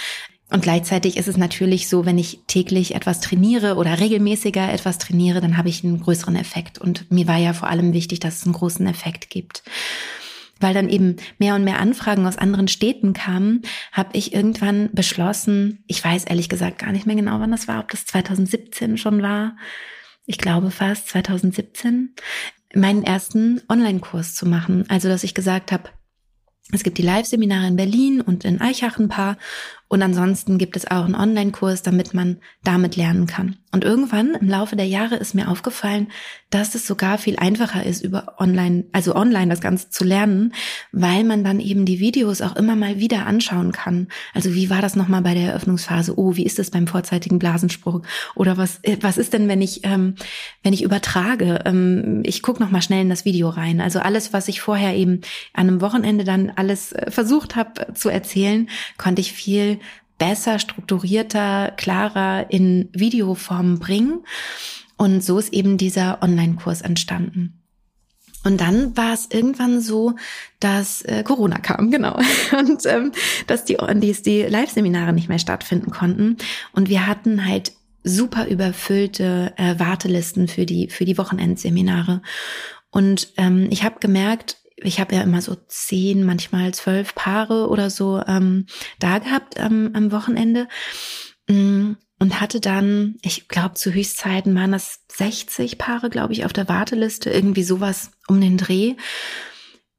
Und 0.49 0.63
gleichzeitig 0.63 1.17
ist 1.17 1.27
es 1.27 1.37
natürlich 1.37 1.87
so, 1.87 2.05
wenn 2.05 2.17
ich 2.17 2.39
täglich 2.47 2.95
etwas 2.95 3.19
trainiere 3.19 3.75
oder 3.75 3.99
regelmäßiger 3.99 4.73
etwas 4.73 4.97
trainiere, 4.97 5.39
dann 5.39 5.57
habe 5.57 5.69
ich 5.69 5.83
einen 5.83 5.99
größeren 5.99 6.35
Effekt. 6.35 6.79
Und 6.79 7.11
mir 7.11 7.27
war 7.27 7.37
ja 7.37 7.53
vor 7.53 7.69
allem 7.69 7.93
wichtig, 7.93 8.21
dass 8.21 8.37
es 8.37 8.45
einen 8.45 8.53
großen 8.53 8.87
Effekt 8.87 9.29
gibt 9.29 9.61
weil 10.63 10.73
dann 10.73 10.89
eben 10.89 11.17
mehr 11.37 11.55
und 11.55 11.63
mehr 11.63 11.79
Anfragen 11.79 12.25
aus 12.25 12.37
anderen 12.37 12.67
Städten 12.67 13.13
kamen, 13.13 13.61
habe 13.91 14.17
ich 14.17 14.33
irgendwann 14.33 14.89
beschlossen, 14.93 15.83
ich 15.87 16.03
weiß 16.03 16.23
ehrlich 16.23 16.49
gesagt 16.49 16.79
gar 16.79 16.91
nicht 16.91 17.05
mehr 17.05 17.15
genau, 17.15 17.39
wann 17.39 17.51
das 17.51 17.67
war, 17.67 17.81
ob 17.81 17.91
das 17.91 18.05
2017 18.05 18.97
schon 18.97 19.21
war, 19.21 19.55
ich 20.25 20.37
glaube 20.37 20.71
fast 20.71 21.09
2017, 21.09 22.15
meinen 22.73 23.03
ersten 23.03 23.61
Online-Kurs 23.69 24.33
zu 24.35 24.47
machen. 24.47 24.85
Also, 24.89 25.07
dass 25.09 25.23
ich 25.23 25.33
gesagt 25.33 25.71
habe, 25.71 25.89
es 26.71 26.83
gibt 26.83 26.97
die 26.97 27.03
Live-Seminare 27.03 27.67
in 27.67 27.75
Berlin 27.75 28.21
und 28.21 28.45
in 28.45 28.61
Eichach 28.61 28.97
ein 28.97 29.09
paar 29.09 29.37
Und 29.93 30.01
ansonsten 30.01 30.57
gibt 30.57 30.75
es 30.75 30.89
auch 30.89 31.05
einen 31.05 31.13
Online-Kurs, 31.13 31.83
damit 31.83 32.15
man 32.15 32.37
damit 32.63 32.95
lernen 32.95 33.27
kann. 33.27 33.57
Und 33.71 33.83
irgendwann 33.83 34.33
im 34.33 34.49
Laufe 34.49 34.75
der 34.75 34.87
Jahre 34.87 35.17
ist 35.17 35.35
mir 35.35 35.49
aufgefallen, 35.49 36.07
dass 36.49 36.75
es 36.75 36.85
sogar 36.85 37.17
viel 37.17 37.37
einfacher 37.37 37.83
ist, 37.83 38.03
über 38.03 38.35
online, 38.39 38.85
also 38.91 39.15
online 39.15 39.49
das 39.49 39.61
Ganze 39.61 39.89
zu 39.89 40.03
lernen, 40.03 40.53
weil 40.91 41.23
man 41.23 41.43
dann 41.43 41.59
eben 41.59 41.85
die 41.85 41.99
Videos 41.99 42.41
auch 42.41 42.55
immer 42.55 42.75
mal 42.75 42.99
wieder 42.99 43.25
anschauen 43.25 43.71
kann. 43.71 44.07
Also 44.33 44.53
wie 44.53 44.69
war 44.69 44.81
das 44.81 44.95
nochmal 44.95 45.21
bei 45.21 45.33
der 45.33 45.49
Eröffnungsphase? 45.49 46.17
Oh, 46.17 46.35
wie 46.35 46.45
ist 46.45 46.59
es 46.59 46.69
beim 46.69 46.85
vorzeitigen 46.85 47.39
Blasensprung? 47.39 48.03
Oder 48.35 48.57
was, 48.57 48.79
äh, 48.83 48.97
was 49.01 49.17
ist 49.17 49.33
denn, 49.33 49.47
wenn 49.47 49.61
ich, 49.61 49.81
ähm, 49.83 50.15
wenn 50.61 50.73
ich 50.73 50.83
übertrage? 50.83 51.61
Ähm, 51.65 52.21
ich 52.23 52.43
gucke 52.43 52.61
nochmal 52.61 52.83
schnell 52.83 53.01
in 53.01 53.09
das 53.09 53.25
Video 53.25 53.49
rein. 53.49 53.81
Also 53.81 53.99
alles, 53.99 54.33
was 54.33 54.47
ich 54.47 54.61
vorher 54.61 54.95
eben 54.95 55.21
an 55.53 55.67
einem 55.67 55.81
Wochenende 55.81 56.23
dann 56.23 56.51
alles 56.55 56.93
äh, 56.93 57.09
versucht 57.09 57.55
habe 57.55 57.93
zu 57.95 58.09
erzählen, 58.09 58.69
konnte 58.97 59.21
ich 59.21 59.33
viel 59.33 59.79
besser, 60.17 60.59
strukturierter, 60.59 61.71
klarer 61.77 62.49
in 62.49 62.89
Videoform 62.93 63.79
bringen. 63.79 64.25
Und 64.97 65.23
so 65.23 65.39
ist 65.39 65.53
eben 65.53 65.77
dieser 65.77 66.21
Online-Kurs 66.21 66.81
entstanden. 66.81 67.63
Und 68.43 68.59
dann 68.59 68.95
war 68.97 69.13
es 69.13 69.27
irgendwann 69.31 69.79
so, 69.79 70.15
dass 70.59 71.01
äh, 71.03 71.23
Corona 71.23 71.59
kam, 71.59 71.91
genau. 71.91 72.19
Und 72.57 72.85
ähm, 72.85 73.11
dass 73.47 73.65
die, 73.65 73.77
die, 73.95 74.13
die 74.21 74.41
Live-Seminare 74.43 75.13
nicht 75.13 75.29
mehr 75.29 75.39
stattfinden 75.39 75.91
konnten. 75.91 76.37
Und 76.73 76.89
wir 76.89 77.07
hatten 77.07 77.45
halt 77.45 77.73
super 78.03 78.47
überfüllte 78.47 79.53
äh, 79.55 79.79
Wartelisten 79.79 80.47
für 80.47 80.65
die, 80.65 80.89
für 80.89 81.05
die 81.05 81.17
Wochenendseminare. 81.17 82.21
Und 82.91 83.29
ähm, 83.37 83.67
ich 83.71 83.83
habe 83.83 83.99
gemerkt, 83.99 84.57
ich 84.77 84.99
habe 84.99 85.15
ja 85.15 85.21
immer 85.21 85.41
so 85.41 85.55
zehn, 85.67 86.23
manchmal 86.23 86.73
zwölf 86.73 87.15
Paare 87.15 87.69
oder 87.69 87.89
so 87.89 88.21
ähm, 88.27 88.65
da 88.99 89.19
gehabt 89.19 89.55
ähm, 89.57 89.91
am 89.93 90.11
Wochenende 90.11 90.67
mm, 91.47 91.93
und 92.19 92.41
hatte 92.41 92.59
dann, 92.59 93.15
ich 93.21 93.47
glaube 93.47 93.75
zu 93.75 93.93
Höchstzeiten 93.93 94.55
waren 94.55 94.71
das 94.71 95.01
60 95.11 95.77
Paare, 95.77 96.09
glaube 96.09 96.33
ich, 96.33 96.45
auf 96.45 96.53
der 96.53 96.69
Warteliste, 96.69 97.29
irgendwie 97.29 97.63
sowas 97.63 98.11
um 98.27 98.39
den 98.39 98.57
Dreh. 98.57 98.95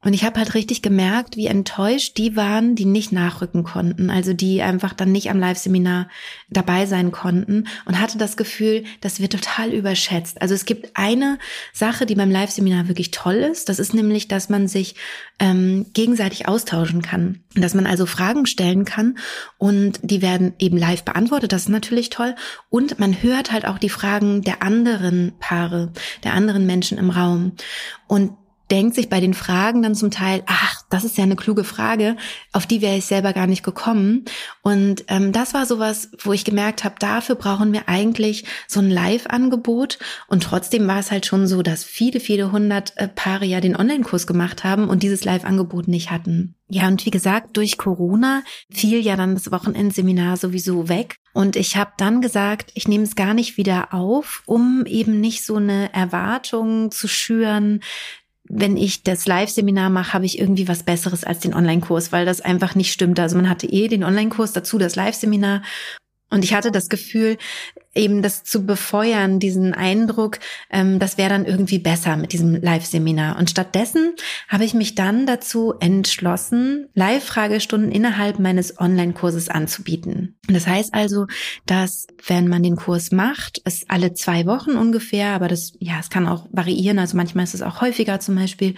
Und 0.05 0.13
ich 0.13 0.25
habe 0.25 0.39
halt 0.39 0.55
richtig 0.55 0.83
gemerkt, 0.83 1.37
wie 1.37 1.47
enttäuscht 1.47 2.19
die 2.19 2.37
waren, 2.37 2.75
die 2.75 2.85
nicht 2.85 3.11
nachrücken 3.11 3.65
konnten, 3.65 4.11
also 4.11 4.35
die 4.35 4.63
einfach 4.63 4.93
dann 4.93 5.13
nicht 5.13 5.31
am 5.31 5.39
Live-Seminar 5.39 6.09
dabei 6.51 6.85
sein 6.85 7.11
konnten 7.11 7.67
und 7.87 7.99
hatte 7.99 8.19
das 8.19 8.37
Gefühl, 8.37 8.85
das 9.01 9.21
wird 9.21 9.33
total 9.33 9.73
überschätzt. 9.73 10.43
Also 10.43 10.55
es 10.55 10.67
gibt 10.67 10.91
eine 10.95 11.39
Sache, 11.73 12.05
die 12.05 12.15
beim 12.15 12.31
Live-Seminar 12.31 12.87
wirklich 12.89 13.11
toll 13.13 13.37
ist, 13.37 13.69
das 13.71 13.79
ist 13.79 13.95
nämlich, 13.95 14.29
dass 14.29 14.51
man 14.51 14.69
sich 14.69 14.95
ähm, 15.39 15.87
gegenseitig 15.95 16.47
austauschen 16.47 17.01
kann, 17.01 17.41
dass 17.55 17.75
man 17.75 17.87
also 17.87 18.05
Fragen 18.05 18.47
stellen 18.47 18.85
kann 18.85 19.19
und 19.57 19.99
die 20.03 20.21
werden 20.21 20.53
eben 20.59 20.77
live 20.77 21.05
beantwortet, 21.05 21.53
das 21.53 21.63
ist 21.63 21.69
natürlich 21.71 22.11
toll. 22.11 22.35
Und 22.69 22.99
man 22.99 23.23
hört 23.23 23.53
halt 23.53 23.67
auch 23.67 23.79
die 23.79 23.89
Fragen 23.89 24.43
der 24.43 24.63
anderen 24.63 25.33
Paare, 25.41 25.93
der 26.23 26.35
anderen 26.35 26.67
Menschen 26.67 26.99
im 26.99 27.11
Raum. 27.11 27.53
Und 28.07 28.33
denkt 28.71 28.95
sich 28.95 29.09
bei 29.09 29.21
den 29.21 29.35
Fragen 29.35 29.83
dann 29.83 29.95
zum 29.95 30.11
Teil, 30.11 30.43
ach, 30.47 30.83
das 30.91 31.05
ist 31.05 31.19
ja 31.19 31.25
eine 31.25 31.37
kluge 31.37 31.65
Frage, 31.65 32.17
auf 32.53 32.67
die 32.67 32.81
wäre 32.81 32.97
ich 32.97 33.05
selber 33.05 33.33
gar 33.33 33.47
nicht 33.47 33.63
gekommen. 33.63 34.25
Und 34.63 35.05
ähm, 35.09 35.33
das 35.33 35.55
war 35.55 35.67
sowas, 35.67 36.11
wo 36.23 36.33
ich 36.33 36.45
gemerkt 36.45 36.85
habe, 36.85 36.97
dafür 36.99 37.35
brauchen 37.35 37.73
wir 37.73 37.89
eigentlich 37.89 38.45
so 38.67 38.81
ein 38.81 38.91
Live-Angebot. 38.91 39.99
Und 40.29 40.43
trotzdem 40.43 40.87
war 40.87 40.99
es 40.99 41.11
halt 41.11 41.27
schon 41.27 41.47
so, 41.47 41.63
dass 41.63 41.85
viele, 41.85 42.21
viele 42.21 42.53
hundert 42.53 42.97
äh, 42.97 43.09
Paare 43.09 43.45
ja 43.45 43.61
den 43.61 43.77
Online-Kurs 43.77 44.27
gemacht 44.27 44.65
haben 44.65 44.89
und 44.89 45.03
dieses 45.03 45.25
Live-Angebot 45.25 45.89
nicht 45.89 46.11
hatten. 46.11 46.55
Ja, 46.69 46.89
und 46.89 47.05
wie 47.05 47.11
gesagt, 47.11 47.57
durch 47.59 47.77
Corona 47.77 48.43
fiel 48.71 49.01
ja 49.01 49.17
dann 49.17 49.35
das 49.35 49.53
Wochenendseminar 49.53 50.39
sowieso 50.39 50.89
weg. 50.89 51.17
Und 51.35 51.57
ich 51.57 51.77
habe 51.77 51.93
dann 51.99 52.23
gesagt, 52.23 52.71
ich 52.75 52.89
nehme 52.89 53.05
es 53.05 53.17
gar 53.17 53.35
nicht 53.35 53.59
wieder 53.59 53.93
auf, 53.93 54.43
um 54.47 54.87
eben 54.87 55.21
nicht 55.21 55.45
so 55.45 55.57
eine 55.57 55.93
Erwartung 55.93 56.91
zu 56.91 57.07
schüren, 57.07 57.81
wenn 58.49 58.77
ich 58.77 59.03
das 59.03 59.27
Live-Seminar 59.27 59.91
mache, 59.91 60.13
habe 60.13 60.27
ich 60.27 60.39
irgendwie 60.39 60.69
was 60.69 60.83
Besseres 60.83 61.25
als 61.25 61.41
den 61.41 61.55
Online-Kurs, 61.55 62.13
weil 62.13 62.27
das 62.27 62.41
einfach 62.41 62.75
nicht 62.75 62.93
stimmt. 62.93 63.19
Also 63.19 63.37
man 63.37 63.49
hatte 63.49 63.67
eh 63.67 63.89
den 63.89 64.05
Online-Kurs 64.05 64.53
dazu, 64.53 64.79
das 64.79 64.97
Live-Seminar. 64.97 65.63
Und 66.31 66.45
ich 66.45 66.55
hatte 66.55 66.71
das 66.71 66.89
Gefühl, 66.89 67.39
eben 67.95 68.23
das 68.23 68.45
zu 68.45 68.67
befeuern, 68.67 69.39
diesen 69.39 69.75
Eindruck, 69.75 70.39
ähm, 70.71 70.99
das 70.99 71.19
wäre 71.19 71.31
dann 71.31 71.45
irgendwie 71.45 71.79
besser 71.79 72.17
mit 72.17 72.33
diesem 72.33 72.55
Live-Seminar. 72.61 73.39
Und 73.39 73.51
stattdessen 73.51 74.15
habe 74.49 74.65
ich 74.65 74.75
mich 74.75 74.95
dann 74.95 75.27
dazu 75.27 75.75
entschlossen, 75.81 76.89
Live-Fragestunden 76.95 77.93
innerhalb 77.93 78.39
meines 78.39 78.79
Online-Kurses 78.79 79.49
anzubieten. 79.49 80.37
Das 80.49 80.67
heißt 80.67 80.93
also, 80.93 81.27
dass 81.67 82.07
wenn 82.27 82.49
man 82.49 82.63
den 82.63 82.77
Kurs 82.77 83.13
macht, 83.13 83.61
es 83.65 83.87
alle 83.89 84.15
zwei 84.15 84.47
Wochen 84.47 84.73
ungefähr, 84.73 85.29
aber 85.29 85.49
das, 85.49 85.73
ja, 85.79 85.99
es 86.01 86.11
kann 86.11 86.27
auch 86.27 86.47
variieren, 86.53 86.99
also 86.99 87.17
manchmal 87.17 87.45
ist 87.45 87.55
es 87.55 87.63
auch 87.63 87.81
häufiger 87.81 88.21
zum 88.21 88.35
Beispiel, 88.35 88.75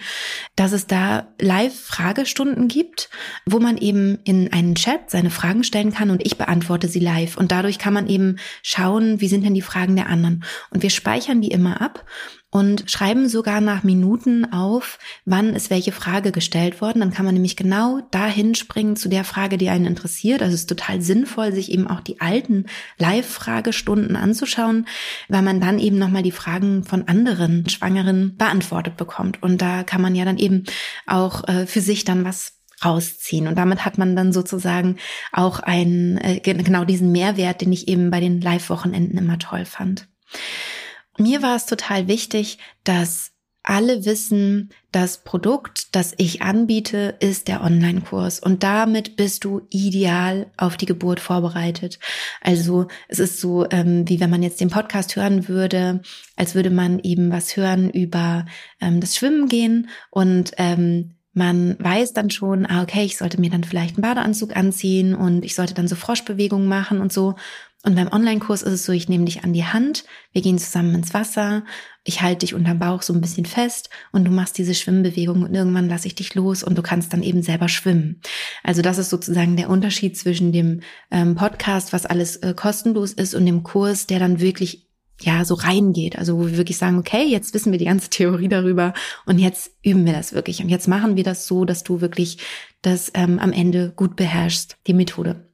dass 0.55 0.71
es 0.71 0.87
da 0.87 1.27
Live-Fragestunden 1.39 2.67
gibt, 2.67 3.09
wo 3.45 3.59
man 3.59 3.77
eben 3.77 4.19
in 4.23 4.53
einen 4.53 4.75
Chat 4.75 5.09
seine 5.09 5.29
Fragen 5.29 5.63
stellen 5.63 5.93
kann 5.93 6.09
und 6.09 6.25
ich 6.25 6.37
beantworte 6.37 6.87
sie 6.87 6.99
live. 6.99 7.37
Und 7.37 7.51
dadurch 7.51 7.79
kann 7.79 7.93
man 7.93 8.07
eben 8.07 8.37
schauen, 8.61 9.06
wie 9.19 9.27
sind 9.27 9.45
denn 9.45 9.53
die 9.53 9.61
Fragen 9.61 9.95
der 9.95 10.09
anderen. 10.09 10.43
Und 10.69 10.83
wir 10.83 10.89
speichern 10.89 11.41
die 11.41 11.51
immer 11.51 11.81
ab 11.81 12.05
und 12.49 12.89
schreiben 12.89 13.27
sogar 13.27 13.59
nach 13.59 13.83
Minuten 13.83 14.51
auf, 14.53 14.99
wann 15.25 15.53
ist 15.53 15.69
welche 15.69 15.91
Frage 15.91 16.31
gestellt 16.31 16.79
worden. 16.79 16.99
Dann 16.99 17.11
kann 17.11 17.25
man 17.25 17.33
nämlich 17.33 17.57
genau 17.57 17.99
dahin 18.11 18.55
springen 18.55 18.95
zu 18.95 19.09
der 19.09 19.25
Frage, 19.25 19.57
die 19.57 19.69
einen 19.69 19.85
interessiert. 19.85 20.41
Also 20.41 20.53
es 20.53 20.61
ist 20.61 20.69
total 20.69 21.01
sinnvoll, 21.01 21.51
sich 21.53 21.71
eben 21.71 21.87
auch 21.87 21.99
die 21.99 22.21
alten 22.21 22.65
Live-Fragestunden 22.97 24.15
anzuschauen, 24.15 24.87
weil 25.27 25.41
man 25.41 25.59
dann 25.59 25.77
eben 25.77 25.97
nochmal 25.97 26.23
die 26.23 26.31
Fragen 26.31 26.83
von 26.83 27.07
anderen 27.07 27.67
Schwangeren 27.69 28.37
beantwortet 28.37 28.95
bekommt. 28.95 29.43
Und 29.43 29.61
da 29.61 29.83
kann 29.83 30.01
man 30.01 30.15
ja 30.15 30.23
dann 30.23 30.37
eben 30.37 30.63
auch 31.05 31.47
äh, 31.47 31.67
für 31.67 31.81
sich 31.81 32.05
dann 32.05 32.23
was 32.23 32.56
rausziehen. 32.83 33.47
Und 33.47 33.55
damit 33.57 33.85
hat 33.85 33.97
man 33.97 34.15
dann 34.15 34.33
sozusagen 34.33 34.97
auch 35.31 35.59
einen, 35.59 36.17
äh, 36.17 36.39
genau 36.39 36.85
diesen 36.85 37.11
Mehrwert, 37.11 37.61
den 37.61 37.71
ich 37.71 37.87
eben 37.87 38.11
bei 38.11 38.19
den 38.19 38.41
Live-Wochenenden 38.41 39.17
immer 39.17 39.39
toll 39.39 39.65
fand. 39.65 40.07
Mir 41.17 41.41
war 41.41 41.55
es 41.55 41.65
total 41.65 42.07
wichtig, 42.07 42.59
dass 42.83 43.31
alle 43.67 44.05
wissen, 44.05 44.69
das 44.93 45.23
Produkt, 45.23 45.93
das 45.93 46.13
ich 46.17 46.41
anbiete, 46.41 47.15
ist 47.19 47.49
der 47.49 47.61
Online-Kurs. 47.61 48.39
Und 48.39 48.63
damit 48.63 49.17
bist 49.17 49.43
du 49.43 49.67
ideal 49.69 50.49
auf 50.55 50.77
die 50.77 50.85
Geburt 50.85 51.19
vorbereitet. 51.19 51.99
Also 52.41 52.87
es 53.09 53.19
ist 53.19 53.41
so, 53.41 53.69
ähm, 53.69 54.07
wie 54.07 54.21
wenn 54.21 54.29
man 54.29 54.41
jetzt 54.41 54.61
den 54.61 54.69
Podcast 54.69 55.17
hören 55.17 55.49
würde, 55.49 56.01
als 56.37 56.55
würde 56.55 56.69
man 56.69 56.99
eben 56.99 57.29
was 57.29 57.57
hören 57.57 57.89
über 57.89 58.45
ähm, 58.79 59.01
das 59.01 59.17
Schwimmen 59.17 59.49
gehen 59.49 59.89
und 60.11 60.53
ähm, 60.57 61.16
man 61.37 61.77
weiß 61.79 62.13
dann 62.13 62.31
schon, 62.31 62.65
ah, 62.65 62.81
okay, 62.81 63.05
ich 63.05 63.15
sollte 63.15 63.39
mir 63.39 63.51
dann 63.51 63.63
vielleicht 63.63 63.95
einen 63.95 64.01
Badeanzug 64.01 64.57
anziehen 64.57 65.13
und 65.13 65.45
ich 65.45 65.53
sollte 65.53 65.75
dann 65.75 65.87
so 65.87 65.95
Froschbewegungen 65.95 66.67
machen 66.67 66.99
und 66.99 67.13
so. 67.13 67.35
Und 67.83 67.95
beim 67.95 68.11
Online-Kurs 68.11 68.63
ist 68.63 68.73
es 68.73 68.85
so, 68.85 68.91
ich 68.91 69.07
nehme 69.07 69.25
dich 69.25 69.43
an 69.43 69.53
die 69.53 69.63
Hand, 69.63 70.03
wir 70.31 70.41
gehen 70.41 70.57
zusammen 70.57 70.95
ins 70.95 71.13
Wasser, 71.13 71.63
ich 72.03 72.23
halte 72.23 72.39
dich 72.39 72.55
unterm 72.55 72.79
Bauch 72.79 73.03
so 73.03 73.13
ein 73.13 73.21
bisschen 73.21 73.45
fest 73.45 73.91
und 74.11 74.25
du 74.25 74.31
machst 74.31 74.57
diese 74.57 74.73
Schwimmbewegung 74.73 75.43
und 75.43 75.53
irgendwann 75.53 75.87
lasse 75.87 76.07
ich 76.07 76.15
dich 76.15 76.33
los 76.33 76.63
und 76.63 76.75
du 76.75 76.81
kannst 76.81 77.13
dann 77.13 77.21
eben 77.21 77.43
selber 77.43 77.69
schwimmen. 77.69 78.19
Also 78.63 78.81
das 78.81 78.97
ist 78.97 79.11
sozusagen 79.11 79.57
der 79.57 79.69
Unterschied 79.69 80.17
zwischen 80.17 80.51
dem 80.51 80.81
ähm, 81.11 81.35
Podcast, 81.35 81.93
was 81.93 82.07
alles 82.07 82.37
äh, 82.37 82.55
kostenlos 82.55 83.13
ist, 83.13 83.35
und 83.35 83.45
dem 83.45 83.61
Kurs, 83.61 84.07
der 84.07 84.17
dann 84.17 84.39
wirklich 84.39 84.86
ja, 85.21 85.45
so 85.45 85.55
reingeht. 85.55 86.17
Also 86.17 86.37
wo 86.37 86.47
wir 86.47 86.57
wirklich 86.57 86.77
sagen, 86.77 86.97
okay, 86.97 87.25
jetzt 87.25 87.53
wissen 87.53 87.71
wir 87.71 87.79
die 87.79 87.85
ganze 87.85 88.09
Theorie 88.11 88.47
darüber 88.47 88.93
und 89.25 89.39
jetzt 89.39 89.71
üben 89.83 90.05
wir 90.05 90.13
das 90.13 90.33
wirklich. 90.33 90.61
Und 90.61 90.69
jetzt 90.69 90.87
machen 90.87 91.15
wir 91.15 91.23
das 91.23 91.47
so, 91.47 91.65
dass 91.65 91.83
du 91.83 92.01
wirklich 92.01 92.37
das 92.81 93.11
ähm, 93.13 93.39
am 93.39 93.51
Ende 93.51 93.93
gut 93.95 94.15
beherrschst, 94.15 94.77
die 94.87 94.93
Methode. 94.93 95.47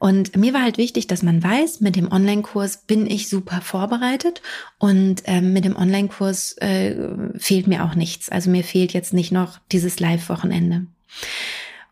Und 0.00 0.36
mir 0.36 0.54
war 0.54 0.62
halt 0.62 0.78
wichtig, 0.78 1.08
dass 1.08 1.22
man 1.22 1.42
weiß, 1.42 1.80
mit 1.80 1.96
dem 1.96 2.12
Online-Kurs 2.12 2.84
bin 2.86 3.06
ich 3.06 3.28
super 3.28 3.60
vorbereitet 3.60 4.42
und 4.78 5.22
ähm, 5.24 5.52
mit 5.52 5.64
dem 5.64 5.76
Online-Kurs 5.76 6.56
äh, 6.58 6.94
fehlt 7.36 7.66
mir 7.66 7.84
auch 7.84 7.96
nichts. 7.96 8.28
Also 8.28 8.48
mir 8.48 8.62
fehlt 8.62 8.92
jetzt 8.92 9.12
nicht 9.12 9.32
noch 9.32 9.58
dieses 9.72 9.98
Live-Wochenende. 9.98 10.86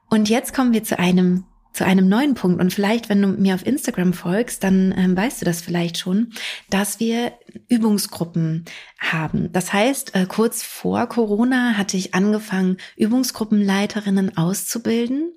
Und 0.09 0.29
jetzt 0.29 0.55
kommen 0.55 0.73
wir 0.73 0.85
zu 0.85 1.01
einem 1.01 1.45
zu 1.77 1.85
einem 1.85 2.09
neuen 2.09 2.35
Punkt. 2.35 2.59
Und 2.59 2.73
vielleicht, 2.73 3.11
wenn 3.11 3.21
du 3.21 3.29
mir 3.29 3.55
auf 3.55 3.67
Instagram 3.67 4.15
folgst, 4.15 4.65
dann 4.65 4.95
ähm, 4.97 5.15
weißt 5.15 5.43
du 5.43 5.45
das 5.45 5.61
vielleicht 5.61 5.99
schon, 5.99 6.33
dass 6.71 7.01
wir 7.01 7.35
Übungsgruppen 7.69 8.65
haben. 8.99 9.53
Das 9.53 9.75
heißt, 9.75 10.15
äh, 10.15 10.25
kurz 10.27 10.63
vor 10.63 11.07
Corona 11.07 11.75
hatte 11.77 11.99
ich 11.99 12.15
angefangen, 12.15 12.79
Übungsgruppenleiterinnen 12.97 14.39
auszubilden. 14.39 15.35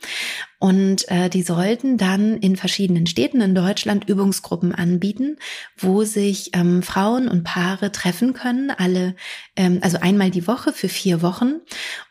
Und 0.60 1.10
äh, 1.10 1.30
die 1.30 1.42
sollten 1.42 1.98
dann 1.98 2.38
in 2.38 2.58
verschiedenen 2.58 3.08
Städten 3.08 3.40
in 3.40 3.56
Deutschland 3.56 4.10
Übungsgruppen 4.10 4.76
anbieten, 4.76 5.38
wo 5.78 6.04
sich 6.04 6.52
ähm, 6.54 6.84
Frauen 6.84 7.30
und 7.30 7.46
Paare 7.46 7.94
treffen 7.94 8.34
können, 8.34 8.70
alle, 8.70 9.16
ähm, 9.56 9.80
also 9.82 10.00
einmal 10.02 10.32
die 10.32 10.48
Woche 10.48 10.74
für 10.74 10.90
vier 10.90 11.22
Wochen 11.22 11.62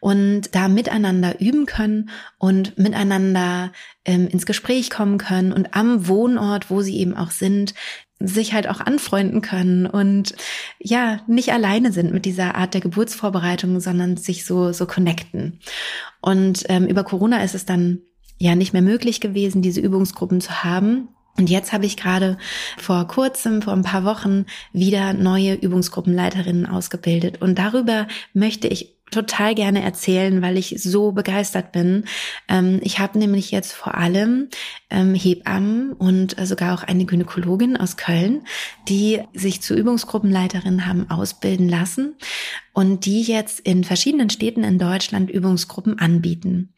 und 0.00 0.54
da 0.54 0.68
miteinander 0.68 1.40
üben 1.42 1.66
können 1.66 2.08
und 2.38 2.78
miteinander 2.78 3.70
ähm, 4.06 4.26
ins 4.28 4.46
Gespräch 4.46 4.88
kommen 4.88 5.18
können 5.18 5.52
und 5.52 5.74
am 5.74 6.08
Wohnort, 6.08 6.70
wo 6.70 6.80
sie 6.80 6.96
eben 6.96 7.14
auch 7.14 7.30
sind, 7.30 7.74
sich 8.18 8.54
halt 8.54 8.66
auch 8.68 8.80
anfreunden 8.80 9.42
können 9.42 9.86
und 9.86 10.34
ja, 10.80 11.20
nicht 11.28 11.52
alleine 11.52 11.92
sind 11.92 12.12
mit 12.12 12.24
dieser 12.24 12.54
Art 12.54 12.74
der 12.74 12.80
Geburtsvorbereitung, 12.80 13.78
sondern 13.78 14.16
sich 14.16 14.44
so, 14.44 14.72
so 14.72 14.86
connecten. 14.86 15.60
Und 16.20 16.64
ähm, 16.68 16.86
über 16.86 17.04
Corona 17.04 17.44
ist 17.44 17.54
es 17.54 17.64
dann 17.64 18.00
ja 18.38 18.54
nicht 18.54 18.72
mehr 18.72 18.82
möglich 18.82 19.20
gewesen, 19.20 19.62
diese 19.62 19.80
Übungsgruppen 19.80 20.40
zu 20.40 20.64
haben. 20.64 21.08
Und 21.36 21.48
jetzt 21.50 21.72
habe 21.72 21.86
ich 21.86 21.96
gerade 21.96 22.36
vor 22.76 23.06
kurzem, 23.06 23.62
vor 23.62 23.72
ein 23.72 23.82
paar 23.82 24.04
Wochen, 24.04 24.46
wieder 24.72 25.12
neue 25.12 25.54
Übungsgruppenleiterinnen 25.54 26.66
ausgebildet. 26.66 27.40
Und 27.40 27.58
darüber 27.58 28.08
möchte 28.32 28.66
ich 28.66 28.98
total 29.10 29.54
gerne 29.54 29.82
erzählen, 29.82 30.42
weil 30.42 30.58
ich 30.58 30.74
so 30.78 31.12
begeistert 31.12 31.72
bin. 31.72 32.04
Ähm, 32.48 32.80
ich 32.82 32.98
habe 32.98 33.18
nämlich 33.18 33.50
jetzt 33.50 33.72
vor 33.72 33.94
allem 33.94 34.48
ähm, 34.90 35.14
Hebammen 35.14 35.92
und 35.92 36.36
sogar 36.46 36.74
auch 36.74 36.82
eine 36.82 37.04
Gynäkologin 37.04 37.76
aus 37.76 37.96
Köln, 37.96 38.42
die 38.88 39.20
sich 39.34 39.60
zu 39.60 39.74
Übungsgruppenleiterin 39.74 40.86
haben 40.86 41.10
ausbilden 41.10 41.68
lassen 41.68 42.14
und 42.78 43.06
die 43.06 43.22
jetzt 43.22 43.58
in 43.58 43.82
verschiedenen 43.82 44.30
Städten 44.30 44.62
in 44.62 44.78
Deutschland 44.78 45.30
Übungsgruppen 45.30 45.98
anbieten. 45.98 46.72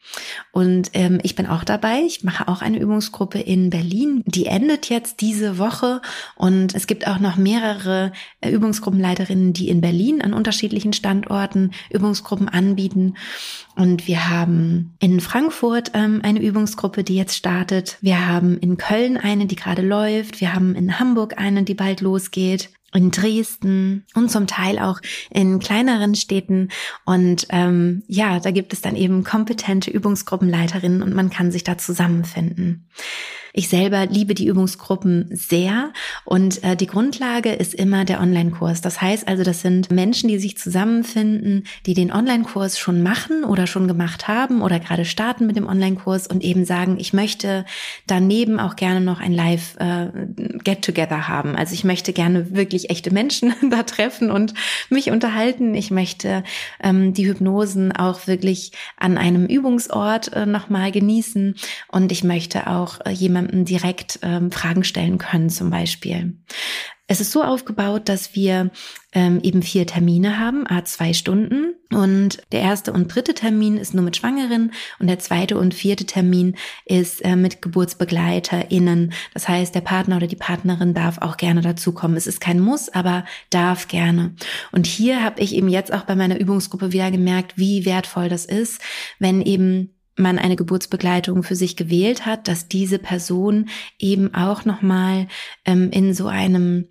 Und 0.51 0.89
ähm, 0.93 1.19
ich 1.21 1.35
bin 1.35 1.45
auch 1.45 1.63
dabei. 1.63 2.01
Ich 2.07 2.23
mache 2.23 2.47
auch 2.47 2.63
eine 2.63 2.79
Übungsgruppe 2.79 3.39
in 3.39 3.69
Berlin. 3.69 4.23
Die 4.25 4.47
endet 4.47 4.89
jetzt 4.89 5.21
diese 5.21 5.59
Woche 5.59 6.01
und 6.35 6.73
es 6.73 6.87
gibt 6.87 7.05
auch 7.05 7.19
noch 7.19 7.37
mehrere 7.37 8.13
äh, 8.41 8.49
Übungsgruppenleiterinnen, 8.49 9.53
die 9.53 9.69
in 9.69 9.79
Berlin 9.79 10.23
an 10.23 10.33
unterschiedlichen 10.33 10.93
Standorten 10.93 11.69
Übungsgruppen 11.91 12.49
anbieten. 12.49 13.15
Und 13.81 14.05
wir 14.05 14.29
haben 14.29 14.93
in 14.99 15.19
Frankfurt 15.19 15.89
ähm, 15.95 16.19
eine 16.21 16.39
Übungsgruppe, 16.39 17.03
die 17.03 17.15
jetzt 17.15 17.35
startet. 17.35 17.97
Wir 17.99 18.27
haben 18.27 18.59
in 18.59 18.77
Köln 18.77 19.17
eine, 19.17 19.47
die 19.47 19.55
gerade 19.55 19.81
läuft. 19.81 20.39
Wir 20.39 20.53
haben 20.53 20.75
in 20.75 20.99
Hamburg 20.99 21.39
eine, 21.39 21.63
die 21.63 21.73
bald 21.73 21.99
losgeht 21.99 22.69
in 22.93 23.09
Dresden 23.09 24.05
und 24.13 24.29
zum 24.29 24.45
Teil 24.45 24.77
auch 24.77 24.99
in 25.31 25.57
kleineren 25.57 26.13
Städten. 26.13 26.69
Und 27.05 27.47
ähm, 27.49 28.03
ja, 28.05 28.39
da 28.39 28.51
gibt 28.51 28.71
es 28.71 28.81
dann 28.81 28.95
eben 28.95 29.23
kompetente 29.23 29.89
Übungsgruppenleiterinnen 29.89 31.01
und 31.01 31.15
man 31.15 31.31
kann 31.31 31.51
sich 31.51 31.63
da 31.63 31.79
zusammenfinden. 31.79 32.87
Ich 33.53 33.69
selber 33.69 34.05
liebe 34.05 34.33
die 34.33 34.47
Übungsgruppen 34.47 35.27
sehr 35.31 35.91
und 36.25 36.63
äh, 36.63 36.75
die 36.75 36.87
Grundlage 36.87 37.51
ist 37.51 37.73
immer 37.73 38.05
der 38.05 38.21
Online-Kurs. 38.21 38.81
Das 38.81 39.01
heißt 39.01 39.27
also, 39.27 39.43
das 39.43 39.61
sind 39.61 39.91
Menschen, 39.91 40.29
die 40.29 40.39
sich 40.39 40.57
zusammenfinden, 40.57 41.65
die 41.85 41.93
den 41.93 42.11
Online-Kurs 42.11 42.79
schon 42.79 43.03
machen 43.03 43.43
oder 43.43 43.67
schon 43.67 43.87
gemacht 43.87 44.27
haben 44.27 44.61
oder 44.61 44.79
gerade 44.79 45.05
starten 45.05 45.47
mit 45.47 45.55
dem 45.55 45.67
Online-Kurs 45.67 46.27
und 46.27 46.43
eben 46.43 46.65
sagen, 46.65 46.97
ich 46.99 47.13
möchte 47.13 47.65
daneben 48.07 48.59
auch 48.59 48.75
gerne 48.75 49.01
noch 49.01 49.19
ein 49.19 49.33
Live-Get-Together 49.33 51.17
äh, 51.17 51.27
haben. 51.27 51.55
Also 51.55 51.73
ich 51.73 51.83
möchte 51.83 52.13
gerne 52.13 52.55
wirklich 52.55 52.89
echte 52.89 53.11
Menschen 53.11 53.53
da 53.69 53.83
treffen 53.83 54.31
und 54.31 54.53
mich 54.89 55.11
unterhalten. 55.11 55.75
Ich 55.75 55.91
möchte 55.91 56.43
ähm, 56.81 57.13
die 57.13 57.27
Hypnosen 57.27 57.91
auch 57.91 58.27
wirklich 58.27 58.71
an 58.97 59.17
einem 59.17 59.45
Übungsort 59.45 60.33
äh, 60.33 60.45
nochmal 60.45 60.91
genießen 60.91 61.55
und 61.89 62.11
ich 62.11 62.23
möchte 62.23 62.67
auch 62.67 62.99
äh, 63.05 63.11
jemanden 63.11 63.40
jemandem 63.41 63.65
direkt 63.65 64.19
ähm, 64.21 64.51
Fragen 64.51 64.83
stellen 64.83 65.17
können 65.17 65.49
zum 65.49 65.69
Beispiel. 65.69 66.37
Es 67.07 67.19
ist 67.19 67.31
so 67.31 67.43
aufgebaut, 67.43 68.07
dass 68.07 68.35
wir 68.35 68.71
ähm, 69.11 69.41
eben 69.43 69.63
vier 69.63 69.85
Termine 69.85 70.39
haben, 70.39 70.65
a 70.65 70.85
zwei 70.85 71.11
Stunden. 71.11 71.75
Und 71.91 72.41
der 72.53 72.61
erste 72.61 72.93
und 72.93 73.13
dritte 73.13 73.33
Termin 73.33 73.75
ist 73.75 73.93
nur 73.93 74.05
mit 74.05 74.15
Schwangeren 74.15 74.71
und 74.97 75.07
der 75.07 75.19
zweite 75.19 75.57
und 75.57 75.73
vierte 75.73 76.05
Termin 76.05 76.55
ist 76.85 77.19
äh, 77.25 77.35
mit 77.35 77.61
GeburtsbegleiterInnen. 77.61 79.11
Das 79.33 79.49
heißt, 79.49 79.75
der 79.75 79.81
Partner 79.81 80.15
oder 80.15 80.27
die 80.27 80.37
Partnerin 80.37 80.93
darf 80.93 81.17
auch 81.17 81.35
gerne 81.35 81.59
dazukommen. 81.59 82.15
Es 82.15 82.27
ist 82.27 82.39
kein 82.39 82.61
Muss, 82.61 82.87
aber 82.87 83.25
darf 83.49 83.89
gerne. 83.89 84.33
Und 84.71 84.87
hier 84.87 85.21
habe 85.21 85.41
ich 85.41 85.53
eben 85.53 85.67
jetzt 85.67 85.91
auch 85.91 86.03
bei 86.03 86.15
meiner 86.15 86.39
Übungsgruppe 86.39 86.93
wieder 86.93 87.11
gemerkt, 87.11 87.57
wie 87.57 87.83
wertvoll 87.83 88.29
das 88.29 88.45
ist, 88.45 88.79
wenn 89.19 89.41
eben 89.41 89.89
man 90.15 90.37
eine 90.37 90.55
Geburtsbegleitung 90.55 91.43
für 91.43 91.55
sich 91.55 91.75
gewählt 91.75 92.25
hat, 92.25 92.47
dass 92.47 92.67
diese 92.67 92.99
Person 92.99 93.69
eben 93.99 94.33
auch 94.33 94.65
nochmal 94.65 95.27
ähm, 95.65 95.89
in 95.91 96.13
so 96.13 96.27
einem, 96.27 96.89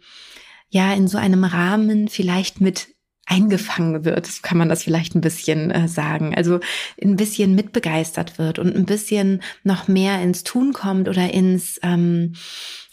ja, 0.68 0.92
in 0.92 1.08
so 1.08 1.18
einem 1.18 1.44
Rahmen 1.44 2.08
vielleicht 2.08 2.60
mit 2.60 2.88
eingefangen 3.26 4.04
wird, 4.04 4.42
kann 4.42 4.58
man 4.58 4.68
das 4.68 4.82
vielleicht 4.82 5.14
ein 5.14 5.20
bisschen 5.20 5.70
äh, 5.70 5.86
sagen. 5.86 6.34
Also 6.34 6.58
ein 7.00 7.16
bisschen 7.16 7.54
mitbegeistert 7.54 8.38
wird 8.38 8.58
und 8.58 8.74
ein 8.74 8.86
bisschen 8.86 9.42
noch 9.62 9.86
mehr 9.86 10.20
ins 10.20 10.42
Tun 10.42 10.72
kommt 10.72 11.09
oder 11.09 11.33
ins 11.33 11.78
ähm, 11.83 12.35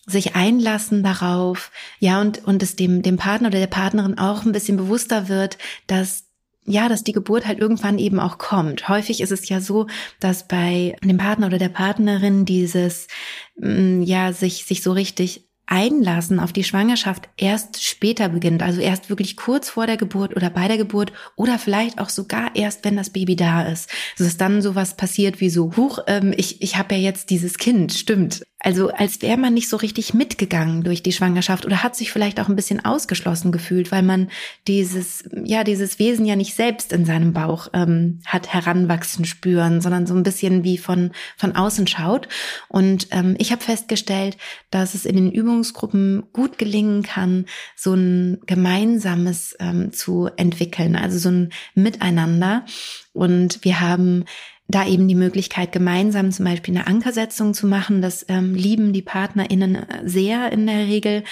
sich 0.06 0.36
einlassen 0.36 1.04
darauf, 1.04 1.72
ja, 2.00 2.22
und, 2.22 2.46
und 2.46 2.64
es 2.64 2.78
dem, 2.78 3.02
dem 3.02 3.18
Partner 3.18 3.50
oder 3.50 3.60
der 3.60 3.68
Partnerin 3.68 4.18
auch 4.18 4.46
ein 4.46 4.54
bisschen 4.54 4.78
bewusster 4.78 5.28
wird, 5.28 5.58
dass 5.88 6.27
ja, 6.68 6.90
dass 6.90 7.04
die 7.04 7.14
Geburt 7.14 7.48
halt 7.48 7.60
irgendwann 7.60 7.98
eben 7.98 8.20
auch 8.20 8.38
kommt. 8.38 8.90
Häufig 8.90 9.22
ist 9.22 9.32
es 9.32 9.48
ja 9.48 9.62
so, 9.62 9.88
dass 10.20 10.48
bei 10.48 10.96
dem 11.02 11.18
Partner 11.18 11.48
oder 11.48 11.58
der 11.58 11.70
Partnerin 11.70 12.44
dieses, 12.44 13.08
mm, 13.56 14.02
ja, 14.02 14.34
sich, 14.34 14.66
sich 14.66 14.84
so 14.84 14.92
richtig 14.92 15.48
Einlassen 15.66 16.40
auf 16.40 16.54
die 16.54 16.64
Schwangerschaft 16.64 17.28
erst 17.36 17.84
später 17.84 18.30
beginnt, 18.30 18.64
also 18.64 18.80
erst 18.80 19.10
wirklich 19.10 19.36
kurz 19.36 19.70
vor 19.70 19.86
der 19.86 19.98
Geburt 19.98 20.36
oder 20.36 20.50
bei 20.50 20.68
der 20.70 20.78
Geburt 20.78 21.12
oder 21.36 21.60
vielleicht 21.60 22.00
auch 22.00 22.08
sogar 22.08 22.56
erst, 22.56 22.86
wenn 22.86 22.96
das 22.96 23.10
Baby 23.10 23.36
da 23.36 23.64
ist. 23.64 23.90
Dass 24.18 24.38
dann 24.38 24.62
sowas 24.62 24.96
passiert 24.96 25.42
wie 25.42 25.50
so, 25.50 25.76
huch, 25.76 26.00
ähm, 26.08 26.34
ich, 26.36 26.62
ich 26.62 26.78
habe 26.78 26.96
ja 26.96 27.02
jetzt 27.02 27.30
dieses 27.30 27.58
Kind, 27.58 27.94
stimmt. 27.94 28.44
Also 28.60 28.90
als 28.90 29.22
wäre 29.22 29.38
man 29.38 29.54
nicht 29.54 29.70
so 29.70 29.78
richtig 29.78 30.16
mitgegangen 30.16 30.84
durch 30.84 31.04
die 31.04 31.12
Schwangerschaft 31.12 31.66
oder 31.66 31.84
hat 31.84 31.96
sich 31.96 32.12
vielleicht 32.12 32.40
auch 32.40 32.50
ein 32.50 32.56
bisschen 32.56 32.84
ausgeschlossen 32.84 33.52
gefühlt, 33.52 33.92
weil 33.92 34.02
man 34.02 34.30
dieses, 34.68 35.30
ja, 35.44 35.64
dieses 35.64 36.00
Wesen 36.00 36.26
ja 36.26 36.36
nicht 36.36 36.56
selbst 36.56 36.92
in 36.92 37.06
seinem 37.06 37.34
Bauch 37.34 37.68
ähm, 37.74 38.20
hat 38.26 38.52
heranwachsen 38.52 39.26
spüren, 39.26 39.80
sondern 39.80 40.08
so 40.08 40.16
ein 40.16 40.24
bisschen 40.24 40.64
wie 40.64 40.80
von, 40.80 41.12
von 41.38 41.56
außen 41.56 41.86
schaut. 41.86 42.28
Und 42.68 43.10
ähm, 43.12 43.36
ich 43.38 43.52
habe 43.52 43.64
festgestellt, 43.64 44.38
dass 44.72 44.96
es 44.96 45.06
in 45.06 45.16
den 45.16 45.32
Übungsgruppen 45.32 46.24
gut 46.34 46.58
gelingen 46.58 47.04
kann, 47.04 47.46
so 47.76 47.94
ein 47.94 48.40
gemeinsames 48.48 49.56
ähm, 49.60 49.94
zu 49.94 50.30
entwickeln, 50.36 50.96
also 50.96 51.20
so 51.20 51.30
ein 51.30 51.52
Miteinander. 51.76 52.66
Und 53.14 53.64
wir 53.64 53.80
haben 53.82 54.26
da 54.70 54.86
eben 54.86 55.08
die 55.08 55.16
Möglichkeit, 55.16 55.72
gemeinsam 55.72 56.32
zum 56.32 56.46
Beispiel 56.46 56.76
eine 56.76 56.88
Ankersetzung 56.88 57.54
zu 57.54 57.68
machen. 57.68 58.02
Das 58.02 58.26
ähm, 58.28 58.54
lieben 58.54 58.92
die 58.92 59.02
PartnerInnen 59.02 59.76
äh, 59.76 60.02
sehr 60.04 60.52
in 60.52 60.68
der 60.68 60.88
Regel, 60.88 61.24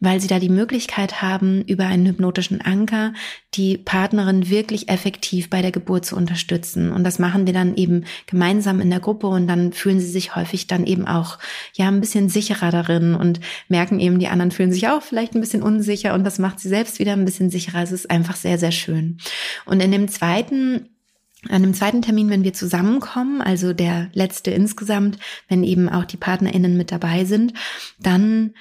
weil 0.00 0.20
sie 0.20 0.28
da 0.28 0.38
die 0.38 0.48
Möglichkeit 0.48 1.20
haben, 1.20 1.62
über 1.62 1.86
einen 1.86 2.06
hypnotischen 2.06 2.62
Anker 2.62 3.12
die 3.54 3.76
Partnerin 3.76 4.48
wirklich 4.48 4.88
effektiv 4.88 5.50
bei 5.50 5.60
der 5.60 5.72
Geburt 5.72 6.06
zu 6.06 6.16
unterstützen. 6.16 6.90
Und 6.92 7.04
das 7.04 7.18
machen 7.18 7.46
wir 7.46 7.52
dann 7.52 7.76
eben 7.76 8.04
gemeinsam 8.26 8.80
in 8.80 8.88
der 8.88 9.00
Gruppe 9.00 9.26
und 9.26 9.48
dann 9.48 9.72
fühlen 9.72 10.00
sie 10.00 10.10
sich 10.10 10.34
häufig 10.34 10.66
dann 10.66 10.86
eben 10.86 11.06
auch, 11.06 11.38
ja, 11.74 11.88
ein 11.88 12.00
bisschen 12.00 12.30
sicherer 12.30 12.70
darin 12.70 13.14
und 13.14 13.40
merken 13.68 14.00
eben, 14.00 14.18
die 14.18 14.28
anderen 14.28 14.50
fühlen 14.50 14.72
sich 14.72 14.88
auch 14.88 15.02
vielleicht 15.02 15.34
ein 15.34 15.40
bisschen 15.40 15.62
unsicher 15.62 16.14
und 16.14 16.24
das 16.24 16.38
macht 16.38 16.60
sie 16.60 16.68
selbst 16.68 16.98
wieder 16.98 17.12
ein 17.12 17.24
bisschen 17.26 17.50
sicherer. 17.50 17.82
Es 17.82 17.92
ist 17.92 18.10
einfach 18.10 18.36
sehr, 18.36 18.58
sehr 18.58 18.72
schön. 18.72 19.18
Und 19.66 19.80
in 19.80 19.92
dem 19.92 20.08
zweiten 20.08 20.88
an 21.48 21.62
dem 21.62 21.74
zweiten 21.74 22.02
Termin, 22.02 22.30
wenn 22.30 22.44
wir 22.44 22.52
zusammenkommen, 22.52 23.40
also 23.40 23.72
der 23.72 24.10
letzte 24.12 24.50
insgesamt, 24.50 25.18
wenn 25.48 25.62
eben 25.62 25.88
auch 25.88 26.04
die 26.04 26.16
PartnerInnen 26.16 26.76
mit 26.76 26.90
dabei 26.90 27.24
sind, 27.24 27.52
dann 28.00 28.54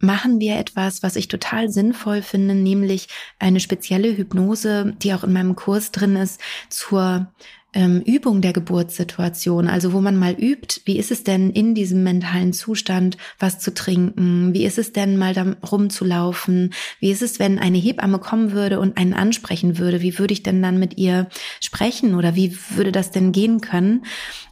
machen 0.00 0.38
wir 0.38 0.56
etwas, 0.56 1.02
was 1.02 1.16
ich 1.16 1.28
total 1.28 1.70
sinnvoll 1.70 2.22
finde, 2.22 2.54
nämlich 2.54 3.08
eine 3.38 3.58
spezielle 3.58 4.16
Hypnose, 4.16 4.94
die 5.02 5.12
auch 5.12 5.24
in 5.24 5.32
meinem 5.32 5.56
Kurs 5.56 5.90
drin 5.90 6.14
ist, 6.14 6.40
zur 6.68 7.32
ähm, 7.74 8.00
Übung 8.00 8.40
der 8.40 8.54
Geburtssituation, 8.54 9.68
also 9.68 9.92
wo 9.92 10.00
man 10.00 10.16
mal 10.16 10.32
übt, 10.32 10.80
wie 10.86 10.98
ist 10.98 11.10
es 11.10 11.22
denn 11.22 11.50
in 11.50 11.74
diesem 11.74 12.02
mentalen 12.02 12.54
Zustand, 12.54 13.18
was 13.38 13.58
zu 13.58 13.74
trinken, 13.74 14.54
wie 14.54 14.64
ist 14.64 14.78
es 14.78 14.92
denn 14.92 15.18
mal 15.18 15.34
da 15.34 15.54
rumzulaufen, 15.70 16.72
wie 16.98 17.10
ist 17.10 17.20
es, 17.20 17.38
wenn 17.38 17.58
eine 17.58 17.76
Hebamme 17.76 18.20
kommen 18.20 18.52
würde 18.52 18.80
und 18.80 18.96
einen 18.96 19.12
ansprechen 19.12 19.76
würde, 19.76 20.00
wie 20.00 20.18
würde 20.18 20.32
ich 20.32 20.42
denn 20.42 20.62
dann 20.62 20.78
mit 20.78 20.96
ihr 20.96 21.28
sprechen 21.60 22.14
oder 22.14 22.34
wie 22.34 22.56
würde 22.70 22.90
das 22.90 23.10
denn 23.10 23.32
gehen 23.32 23.60
können? 23.60 24.06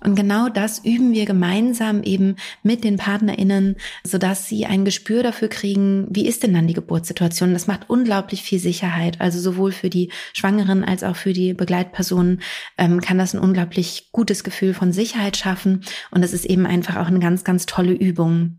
Und 0.05 0.15
genau 0.15 0.51
das 0.51 0.85
üben 0.85 1.13
wir 1.13 1.25
gemeinsam 1.25 2.03
eben 2.03 2.37
mit 2.63 2.85
den 2.85 2.99
PartnerInnen, 2.99 3.77
sodass 4.05 4.47
sie 4.47 4.67
ein 4.67 4.85
Gespür 4.85 5.23
dafür 5.23 5.49
kriegen, 5.49 6.07
wie 6.11 6.27
ist 6.27 6.43
denn 6.43 6.53
dann 6.53 6.67
die 6.67 6.75
Geburtssituation. 6.75 7.55
Das 7.55 7.67
macht 7.67 7.89
unglaublich 7.89 8.43
viel 8.43 8.59
Sicherheit, 8.59 9.23
also 9.23 9.41
sowohl 9.41 9.73
für 9.73 9.89
die 9.89 10.11
Schwangeren 10.35 10.85
als 10.85 11.03
auch 11.03 11.17
für 11.17 11.33
die 11.33 11.55
Begleitpersonen 11.55 12.43
ähm, 12.77 13.01
kann 13.07 13.19
das 13.19 13.35
ein 13.35 13.40
unglaublich 13.40 14.09
gutes 14.11 14.42
Gefühl 14.42 14.75
von 14.75 14.92
Sicherheit 14.92 15.37
schaffen. 15.37 15.85
Und 16.11 16.25
es 16.25 16.33
ist 16.33 16.45
eben 16.45 16.66
einfach 16.66 16.97
auch 16.97 17.07
eine 17.07 17.21
ganz, 17.21 17.45
ganz 17.45 17.64
tolle 17.64 17.92
Übung. 17.92 18.59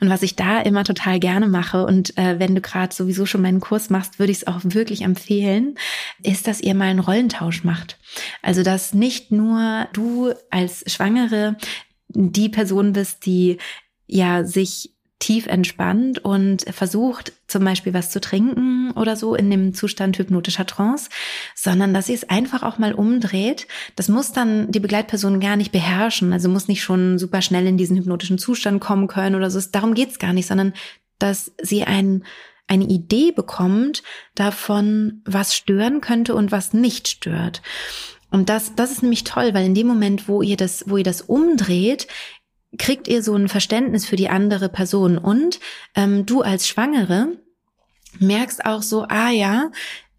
Und 0.00 0.08
was 0.08 0.22
ich 0.22 0.36
da 0.36 0.60
immer 0.60 0.84
total 0.84 1.20
gerne 1.20 1.48
mache 1.48 1.84
und 1.86 2.16
äh, 2.16 2.38
wenn 2.38 2.54
du 2.54 2.60
gerade 2.60 2.94
sowieso 2.94 3.26
schon 3.26 3.42
meinen 3.42 3.60
Kurs 3.60 3.88
machst, 3.90 4.18
würde 4.18 4.32
ich 4.32 4.38
es 4.38 4.46
auch 4.46 4.60
wirklich 4.62 5.02
empfehlen, 5.02 5.76
ist, 6.22 6.46
dass 6.46 6.60
ihr 6.60 6.74
mal 6.74 6.86
einen 6.88 6.98
Rollentausch 7.00 7.64
macht. 7.64 7.98
Also 8.42 8.62
dass 8.62 8.94
nicht 8.94 9.30
nur 9.30 9.88
du 9.92 10.32
als 10.50 10.84
Schwangere 10.86 11.56
die 12.08 12.48
Person 12.48 12.92
bist, 12.92 13.26
die 13.26 13.58
ja 14.06 14.44
sich 14.44 14.94
tief 15.20 15.46
entspannt 15.46 16.18
und 16.18 16.64
versucht 16.70 17.32
zum 17.46 17.64
Beispiel 17.64 17.94
was 17.94 18.10
zu 18.10 18.20
trinken 18.20 18.79
oder 18.92 19.16
so 19.16 19.34
in 19.34 19.50
dem 19.50 19.74
Zustand 19.74 20.18
hypnotischer 20.18 20.66
Trance, 20.66 21.08
sondern 21.54 21.94
dass 21.94 22.06
sie 22.06 22.14
es 22.14 22.28
einfach 22.28 22.62
auch 22.62 22.78
mal 22.78 22.92
umdreht. 22.92 23.66
Das 23.96 24.08
muss 24.08 24.32
dann 24.32 24.70
die 24.70 24.80
Begleitperson 24.80 25.40
gar 25.40 25.56
nicht 25.56 25.72
beherrschen, 25.72 26.32
also 26.32 26.48
muss 26.48 26.68
nicht 26.68 26.82
schon 26.82 27.18
super 27.18 27.42
schnell 27.42 27.66
in 27.66 27.76
diesen 27.76 27.96
hypnotischen 27.96 28.38
Zustand 28.38 28.80
kommen 28.80 29.08
können 29.08 29.36
oder 29.36 29.50
so. 29.50 29.60
Darum 29.72 29.94
geht's 29.94 30.18
gar 30.18 30.32
nicht, 30.32 30.46
sondern 30.46 30.72
dass 31.18 31.52
sie 31.60 31.84
ein, 31.84 32.24
eine 32.66 32.84
Idee 32.84 33.32
bekommt 33.32 34.02
davon, 34.34 35.22
was 35.24 35.54
stören 35.54 36.00
könnte 36.00 36.34
und 36.34 36.52
was 36.52 36.72
nicht 36.72 37.08
stört. 37.08 37.62
Und 38.30 38.48
das, 38.48 38.74
das 38.76 38.92
ist 38.92 39.02
nämlich 39.02 39.24
toll, 39.24 39.54
weil 39.54 39.66
in 39.66 39.74
dem 39.74 39.86
Moment, 39.86 40.28
wo 40.28 40.40
ihr 40.40 40.56
das, 40.56 40.84
wo 40.86 40.96
ihr 40.96 41.04
das 41.04 41.22
umdreht, 41.22 42.06
kriegt 42.78 43.08
ihr 43.08 43.22
so 43.22 43.34
ein 43.34 43.48
Verständnis 43.48 44.06
für 44.06 44.16
die 44.16 44.28
andere 44.28 44.68
Person 44.68 45.18
und 45.18 45.58
ähm, 45.96 46.26
du 46.26 46.42
als 46.42 46.68
Schwangere 46.68 47.36
merkst 48.18 48.64
auch 48.64 48.82
so, 48.82 49.04
ah 49.08 49.30
ja, 49.30 49.70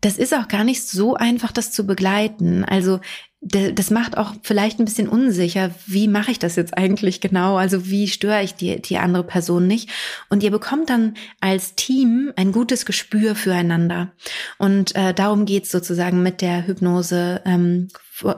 das 0.02 0.18
ist 0.18 0.34
auch 0.34 0.48
gar 0.48 0.64
nicht 0.64 0.88
so 0.88 1.14
einfach, 1.16 1.52
das 1.52 1.72
zu 1.72 1.86
begleiten. 1.86 2.66
Also 2.66 3.00
das 3.44 3.90
macht 3.90 4.18
auch 4.18 4.36
vielleicht 4.44 4.80
ein 4.80 4.86
bisschen 4.86 5.08
unsicher, 5.08 5.72
wie 5.88 6.08
mache 6.08 6.30
ich 6.30 6.38
das 6.38 6.56
jetzt 6.56 6.78
eigentlich 6.78 7.22
genau? 7.22 7.58
Also 7.58 7.88
wie 7.88 8.08
störe 8.08 8.44
ich 8.44 8.54
die, 8.54 8.80
die 8.80 9.00
andere 9.00 9.24
Person 9.24 9.66
nicht? 9.66 9.90
Und 10.30 10.44
ihr 10.44 10.52
bekommt 10.52 10.92
dann 10.92 11.16
als 11.40 11.74
Team 11.74 12.32
ein 12.36 12.52
gutes 12.52 12.86
Gespür 12.86 13.34
füreinander. 13.34 14.12
Und 14.60 14.96
äh, 14.96 15.16
darum 15.16 15.46
geht's 15.46 15.72
sozusagen 15.72 16.22
mit 16.22 16.42
der 16.42 16.68
Hypnose 16.68 17.42
ähm, 17.46 17.88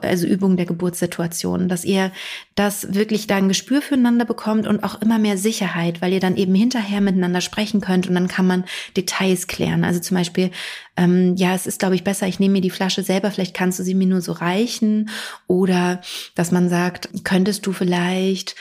also 0.02 0.28
Übung 0.28 0.56
der 0.58 0.66
Geburtssituation, 0.66 1.68
dass 1.68 1.84
ihr 1.84 2.12
das 2.56 2.94
wirklich 2.94 3.28
da 3.28 3.36
ein 3.38 3.48
Gespür 3.48 3.82
füreinander 3.82 4.26
bekommt 4.26 4.68
und 4.68 4.84
auch 4.84 5.02
immer 5.02 5.20
mehr 5.20 5.38
Sicherheit, 5.38 6.02
weil 6.02 6.14
ihr 6.14 6.20
dann 6.20 6.38
eben 6.38 6.54
hinterher 6.56 7.02
miteinander 7.02 7.42
sprechen 7.42 7.82
könnt 7.82 8.08
und 8.08 8.16
dann 8.16 8.28
kann 8.28 8.48
man 8.48 8.66
Details 8.96 9.48
klären. 9.48 9.84
Also 9.84 10.00
zum 10.00 10.18
Beispiel, 10.18 10.52
ähm, 10.96 11.36
ja, 11.36 11.56
es 11.56 11.68
ist, 11.68 11.80
glaube 11.80 11.96
ich, 11.96 12.04
besser, 12.04 12.28
ich 12.28 12.40
nehme 12.40 12.54
mir 12.54 12.62
die 12.62 12.70
Flasche 12.70 13.04
selber, 13.04 13.32
vielleicht 13.32 13.56
kannst 13.56 13.80
du 13.80 13.84
sie 13.84 13.96
mir 13.96 14.08
nur 14.08 14.22
so 14.22 14.32
reichen. 14.32 15.10
Oder 15.48 16.02
dass 16.36 16.52
man 16.52 16.70
sagt, 16.70 17.10
könntest 17.24 17.66
du 17.66 17.74
vielleicht 17.74 18.56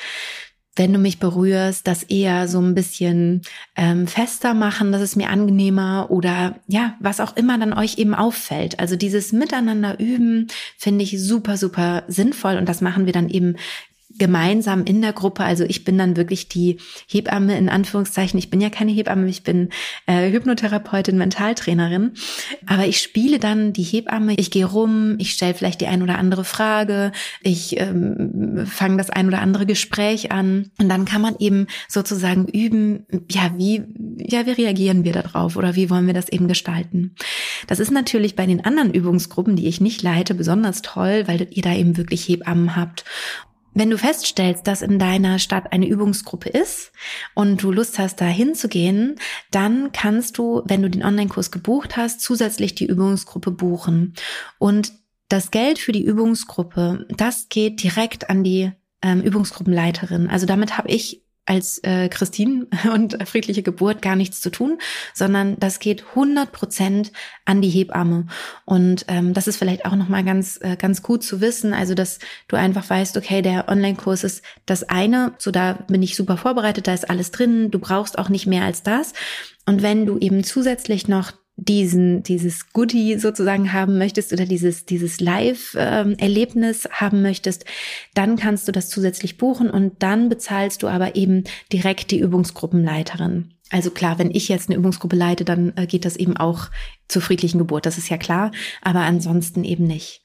wenn 0.75 0.93
du 0.93 0.99
mich 0.99 1.19
berührst, 1.19 1.87
das 1.87 2.03
eher 2.03 2.49
so 2.49 2.59
ein 2.61 2.75
bisschen 2.75 3.43
ähm, 3.77 4.07
fester 4.07 4.55
machen, 4.55 4.91
das 4.91 5.03
ist 5.03 5.17
mir 5.17 5.29
angenehmer 5.29 6.07
oder 6.11 6.61
ja, 6.67 6.97
was 6.99 7.21
auch 7.21 7.37
immer 7.37 7.59
dann 7.59 7.75
euch 7.75 7.99
eben 7.99 8.15
auffällt. 8.15 8.81
Also 8.81 8.97
dieses 8.97 9.33
Miteinander 9.33 10.01
üben 10.01 10.49
finde 10.79 11.05
ich 11.05 11.23
super, 11.23 11.59
super 11.59 12.05
sinnvoll 12.09 12.57
und 12.57 12.69
das 12.69 12.81
machen 12.81 13.05
wir 13.05 13.13
dann 13.13 13.29
eben 13.29 13.57
gemeinsam 14.19 14.85
in 14.85 15.03
der 15.03 15.13
Gruppe. 15.13 15.45
Also 15.45 15.65
ich 15.65 15.85
bin 15.85 15.99
dann 15.99 16.17
wirklich 16.17 16.49
die 16.49 16.79
Hebamme 17.09 17.57
in 17.57 17.69
Anführungszeichen. 17.69 18.39
Ich 18.39 18.51
bin 18.51 18.61
ja 18.61 18.71
keine 18.71 18.93
Hebamme, 18.93 19.29
ich 19.29 19.43
bin 19.43 19.71
äh, 20.07 20.31
Hypnotherapeutin, 20.31 21.19
Mentaltrainerin. 21.19 22.13
Aber 22.67 22.87
ich 22.87 22.99
spiele 22.99 23.39
dann 23.39 23.73
die 23.73 23.83
Hebamme. 23.83 24.35
Ich 24.37 24.51
gehe 24.51 24.65
rum, 24.65 25.17
ich 25.19 25.33
stelle 25.33 25.55
vielleicht 25.55 25.81
die 25.81 25.87
ein 25.87 26.03
oder 26.03 26.19
andere 26.19 26.45
Frage, 26.45 27.13
ich 27.43 27.79
ähm, 27.81 28.65
fange 28.67 28.97
das 28.97 29.11
ein 29.11 29.29
oder 29.29 29.41
andere 29.41 29.67
Gespräch 29.67 30.33
an. 30.33 30.71
Und 30.81 30.89
dann 30.89 31.05
kann 31.05 31.23
man 31.23 31.37
eben 31.39 31.67
sozusagen 31.89 32.47
üben, 32.47 33.07
ja, 33.31 33.53
wie, 33.57 33.83
ja, 34.19 34.47
wie 34.47 34.53
reagieren 34.53 35.05
wir 35.05 35.13
darauf 35.13 35.57
oder 35.57 35.77
wie 35.77 35.91
wollen 35.91 36.07
wir 36.07 36.15
das 36.15 36.29
eben 36.29 36.49
gestalten. 36.49 37.15
Das 37.67 37.81
ist 37.81 37.91
natürlich 37.91 38.37
bei 38.37 38.47
den 38.47 38.65
anderen 38.65 38.93
Übungsgruppen, 38.93 39.57
die 39.57 39.69
ich 39.69 39.81
nicht 39.81 40.03
leite, 40.03 40.35
besonders 40.35 40.83
toll, 40.83 41.25
weil 41.27 41.49
ihr 41.51 41.63
da 41.63 41.75
eben 41.75 41.97
wirklich 41.97 42.29
Hebammen 42.29 42.77
habt 42.77 43.05
wenn 43.75 43.91
du 43.91 43.99
feststellst, 43.99 44.67
dass 44.67 44.83
in 44.83 44.99
deiner 44.99 45.39
Stadt 45.39 45.73
eine 45.73 45.87
Übungsgruppe 45.87 46.49
ist 46.49 46.93
und 47.35 47.63
du 47.63 47.73
Lust 47.73 47.99
hast, 47.99 48.21
da 48.21 48.27
hinzugehen, 48.27 49.17
dann 49.51 49.93
kannst 49.93 50.39
du, 50.39 50.63
wenn 50.67 50.83
du 50.83 50.91
den 50.91 51.05
Online-Kurs 51.05 51.51
gebucht 51.51 51.97
hast, 51.97 52.21
zusätzlich 52.21 52.75
die 52.75 52.87
Übungsgruppe 52.87 53.51
buchen. 53.51 54.15
Und 54.59 54.93
das 55.29 55.51
Geld 55.51 55.79
für 55.79 55.93
die 55.93 56.05
Übungsgruppe, 56.05 57.07
das 57.17 57.49
geht 57.49 57.83
direkt 57.83 58.29
an 58.29 58.45
die 58.45 58.73
ähm, 59.01 59.23
Übungsgruppenleiterin. 59.23 60.29
Also 60.29 60.47
damit 60.47 60.77
habe 60.77 60.89
ich 60.89 61.22
als 61.45 61.79
äh, 61.83 62.09
Christine 62.09 62.67
und 62.93 63.17
friedliche 63.29 63.63
Geburt 63.63 64.01
gar 64.03 64.17
nichts 64.17 64.41
zu 64.41 64.51
tun, 64.51 64.79
sondern 65.15 65.59
das 65.59 65.81
geht 65.81 66.05
100 66.11 66.53
Prozent 66.53 67.13
an 67.45 67.61
die 67.61 67.69
Hebamme. 67.69 68.27
Und 68.65 69.05
ähm, 69.09 69.35
das 69.35 69.49
ist 69.49 69.57
vielleicht 69.57 69.85
auch 69.85 69.97
nochmal 69.97 70.25
ganz, 70.25 70.59
äh, 70.63 70.77
ganz 70.77 71.03
gut 71.03 71.25
zu 71.25 71.41
wissen, 71.41 71.75
also 71.75 71.95
dass 71.95 72.19
du 72.49 72.57
einfach 72.57 72.89
weißt, 72.89 73.17
okay, 73.17 73.43
der 73.43 73.69
Online-Kurs 73.69 74.25
ist 74.25 74.43
das 74.67 74.85
eine, 74.85 75.35
so 75.39 75.51
da 75.51 75.73
bin 75.89 76.03
ich 76.03 76.17
super 76.17 76.37
vorbereitet, 76.37 76.87
da 76.87 76.95
ist 76.95 77.11
alles 77.11 77.31
drin, 77.31 77.71
du 77.71 77.79
brauchst 77.79 78.19
auch 78.19 78.29
nicht 78.29 78.47
mehr 78.47 78.65
als 78.65 78.83
das. 78.83 79.13
Und 79.67 79.83
wenn 79.83 80.07
du 80.07 80.19
eben 80.19 80.45
zusätzlich 80.45 81.09
noch 81.09 81.33
diesen, 81.65 82.23
dieses 82.23 82.73
Goodie 82.73 83.19
sozusagen 83.19 83.73
haben 83.73 83.99
möchtest 83.99 84.33
oder 84.33 84.47
dieses, 84.47 84.85
dieses 84.87 85.21
Live-Erlebnis 85.21 86.89
haben 86.91 87.23
möchtest, 87.23 87.65
dann 88.15 88.37
kannst 88.37 88.69
du 88.69 88.73
das 88.73 88.89
zusätzlich 88.89 89.39
buchen 89.39 89.71
und 89.71 90.03
dann 90.03 90.29
bezahlst 90.29 90.83
du 90.83 90.89
aber 90.89 91.17
eben 91.17 91.45
direkt 91.73 92.11
die 92.11 92.19
Übungsgruppenleiterin. 92.19 93.55
Also 93.71 93.91
klar, 93.91 94.19
wenn 94.19 94.31
ich 94.31 94.49
jetzt 94.49 94.69
eine 94.69 94.79
Übungsgruppe 94.79 95.17
leite, 95.17 95.45
dann 95.45 95.73
äh, 95.77 95.87
geht 95.87 96.05
das 96.05 96.17
eben 96.17 96.37
auch 96.37 96.69
zur 97.09 97.23
friedlichen 97.23 97.59
Geburt, 97.59 97.87
das 97.87 97.99
ist 97.99 98.11
ja 98.11 98.19
klar, 98.19 98.51
aber 98.83 99.01
ansonsten 99.01 99.65
eben 99.65 99.85
nicht. 99.87 100.21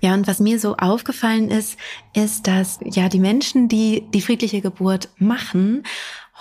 Ja, 0.00 0.14
und 0.14 0.26
was 0.26 0.40
mir 0.40 0.58
so 0.58 0.76
aufgefallen 0.76 1.50
ist, 1.50 1.78
ist, 2.14 2.46
dass 2.46 2.80
ja 2.84 3.08
die 3.08 3.20
Menschen, 3.20 3.68
die 3.68 4.02
die 4.12 4.20
friedliche 4.20 4.60
Geburt 4.60 5.08
machen, 5.16 5.84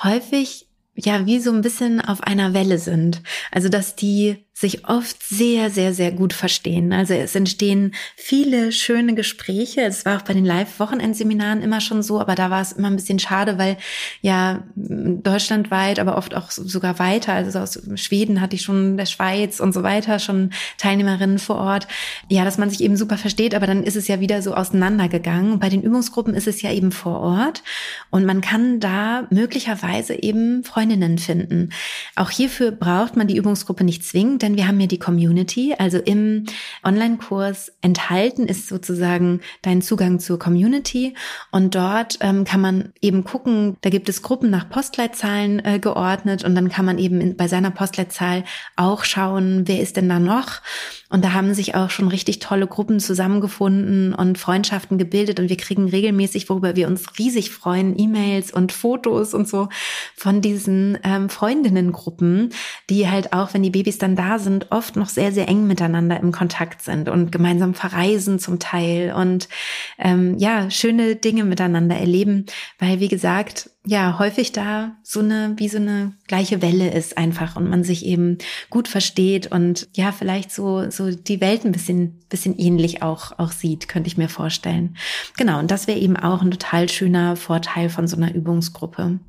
häufig 0.03 0.67
ja 0.95 1.25
wie 1.25 1.39
so 1.39 1.51
ein 1.51 1.62
bisschen 1.62 2.01
auf 2.01 2.21
einer 2.21 2.53
Welle 2.53 2.77
sind. 2.77 3.21
Also 3.51 3.69
dass 3.69 3.95
die 3.95 4.45
sich 4.63 4.88
oft 4.88 5.21
sehr, 5.21 5.69
sehr, 5.69 5.93
sehr 5.93 6.12
gut 6.12 6.32
verstehen. 6.32 6.93
Also 6.93 7.13
es 7.13 7.36
entstehen 7.36 7.93
viele 8.15 8.71
schöne 8.71 9.13
Gespräche. 9.13 9.82
Es 9.82 10.06
war 10.06 10.17
auch 10.17 10.21
bei 10.21 10.34
den 10.34 10.45
Live-Wochenendseminaren 10.45 11.62
immer 11.62 11.82
schon 11.82 12.02
so, 12.02 12.21
aber 12.21 12.36
da 12.36 12.49
war 12.49 12.62
es 12.62 12.71
immer 12.71 12.88
ein 12.88 12.95
bisschen 12.95 13.19
schade, 13.19 13.58
weil 13.58 13.76
ja 14.21 14.63
deutschlandweit, 14.76 15.99
aber 15.99 16.17
oft 16.17 16.34
auch 16.34 16.49
sogar 16.49 16.97
weiter, 16.97 17.34
also 17.34 17.60
aus 17.60 17.78
Schweden 17.95 18.39
hatte 18.39 18.56
ich 18.56 18.62
schon, 18.62 18.95
der 18.95 19.06
Schweiz 19.06 19.60
und 19.60 19.73
so 19.73 19.84
weiter, 19.84 20.17
schon 20.19 20.52
Teilnehmerinnen 20.78 21.39
vor 21.39 21.58
Ort. 21.58 21.88
Ja, 22.30 22.45
dass 22.45 22.58
man 22.58 22.69
sich 22.69 22.82
eben 22.82 22.95
super 22.95 23.17
versteht, 23.17 23.54
aber 23.56 23.67
dann 23.67 23.84
ist 23.84 23.97
es 23.97 24.08
ja 24.08 24.21
wieder 24.21 24.41
so 24.41 24.56
auseinandergegangen. 24.56 25.60
Bei 25.60 25.67
den 25.67 25.82
Übungsgruppen 25.82 26.36
ist 26.36 26.47
es 26.47 26.62
ja 26.62 26.71
eben 26.71 26.93
vor 26.93 27.19
Ort 27.19 27.63
und 28.12 28.26
man 28.26 28.39
kann 28.39 28.80
da 28.80 29.28
möglicherweise 29.30 30.23
eben 30.23 30.63
Freundinnen 30.63 31.17
finden. 31.17 31.71
Auch 32.15 32.30
hierfür 32.30 32.71
braucht 32.71 33.17
man 33.17 33.28
die 33.28 33.36
Übungsgruppe 33.36 33.84
nicht 33.84 34.06
zwingend, 34.06 34.41
denn 34.41 34.52
wir 34.55 34.67
haben 34.67 34.79
ja 34.79 34.87
die 34.87 34.99
Community. 34.99 35.75
Also 35.77 35.97
im 35.97 36.45
Online-Kurs 36.83 37.71
enthalten 37.81 38.47
ist 38.47 38.67
sozusagen 38.67 39.41
dein 39.61 39.81
Zugang 39.81 40.19
zur 40.19 40.39
Community. 40.39 41.15
Und 41.51 41.75
dort 41.75 42.17
ähm, 42.21 42.43
kann 42.43 42.61
man 42.61 42.93
eben 43.01 43.23
gucken, 43.23 43.77
da 43.81 43.89
gibt 43.89 44.09
es 44.09 44.21
Gruppen 44.21 44.49
nach 44.49 44.69
Postleitzahlen 44.69 45.63
äh, 45.63 45.79
geordnet 45.79 46.43
und 46.43 46.55
dann 46.55 46.69
kann 46.69 46.85
man 46.85 46.97
eben 46.97 47.21
in, 47.21 47.35
bei 47.35 47.47
seiner 47.47 47.71
Postleitzahl 47.71 48.43
auch 48.75 49.03
schauen, 49.03 49.63
wer 49.67 49.79
ist 49.79 49.97
denn 49.97 50.09
da 50.09 50.19
noch. 50.19 50.61
Und 51.09 51.23
da 51.23 51.33
haben 51.33 51.53
sich 51.53 51.75
auch 51.75 51.91
schon 51.91 52.07
richtig 52.07 52.39
tolle 52.39 52.65
Gruppen 52.65 52.99
zusammengefunden 52.99 54.15
und 54.15 54.39
Freundschaften 54.39 54.97
gebildet. 54.97 55.39
Und 55.39 55.47
wir 55.47 55.57
kriegen 55.57 55.87
regelmäßig, 55.87 56.49
worüber 56.49 56.75
wir 56.75 56.87
uns 56.87 57.19
riesig 57.19 57.51
freuen, 57.51 57.97
E-Mails 57.99 58.51
und 58.51 58.71
Fotos 58.71 59.35
und 59.35 59.47
so 59.47 59.69
von 60.15 60.41
diesen 60.41 60.97
ähm, 61.03 61.29
Freundinnengruppen, 61.29 62.49
die 62.89 63.07
halt 63.07 63.31
auch, 63.31 63.53
wenn 63.53 63.61
die 63.61 63.69
Babys 63.69 63.99
dann 63.99 64.15
da 64.15 64.32
sind, 64.39 64.71
oft 64.71 64.95
noch 64.95 65.09
sehr, 65.09 65.31
sehr 65.31 65.47
eng 65.47 65.67
miteinander 65.67 66.19
im 66.19 66.31
Kontakt 66.31 66.81
sind 66.81 67.09
und 67.09 67.31
gemeinsam 67.31 67.73
verreisen 67.73 68.39
zum 68.39 68.59
Teil 68.59 69.13
und 69.13 69.49
ähm, 69.97 70.37
ja, 70.37 70.69
schöne 70.69 71.15
Dinge 71.15 71.43
miteinander 71.43 71.95
erleben, 71.95 72.45
weil 72.79 72.99
wie 72.99 73.07
gesagt, 73.07 73.69
ja, 73.85 74.17
häufig 74.17 74.53
da 74.53 74.95
so 75.03 75.19
eine, 75.19 75.53
wie 75.57 75.67
so 75.67 75.77
eine 75.77 76.13
gleiche 76.27 76.61
Welle 76.61 76.91
ist 76.91 77.17
einfach 77.17 77.57
und 77.57 77.69
man 77.69 77.83
sich 77.83 78.05
eben 78.05 78.37
gut 78.69 78.87
versteht 78.87 79.51
und 79.51 79.89
ja, 79.93 80.11
vielleicht 80.11 80.51
so, 80.51 80.89
so 80.89 81.11
die 81.11 81.41
Welt 81.41 81.65
ein 81.65 81.73
bisschen, 81.73 82.23
bisschen 82.29 82.57
ähnlich 82.57 83.01
auch, 83.01 83.37
auch 83.39 83.51
sieht, 83.51 83.89
könnte 83.89 84.07
ich 84.07 84.17
mir 84.17 84.29
vorstellen. 84.29 84.95
Genau. 85.37 85.59
Und 85.59 85.69
das 85.69 85.87
wäre 85.87 85.99
eben 85.99 86.15
auch 86.15 86.41
ein 86.41 86.51
total 86.51 86.87
schöner 86.87 87.35
Vorteil 87.35 87.89
von 87.89 88.07
so 88.07 88.15
einer 88.15 88.33
Übungsgruppe. 88.33 89.19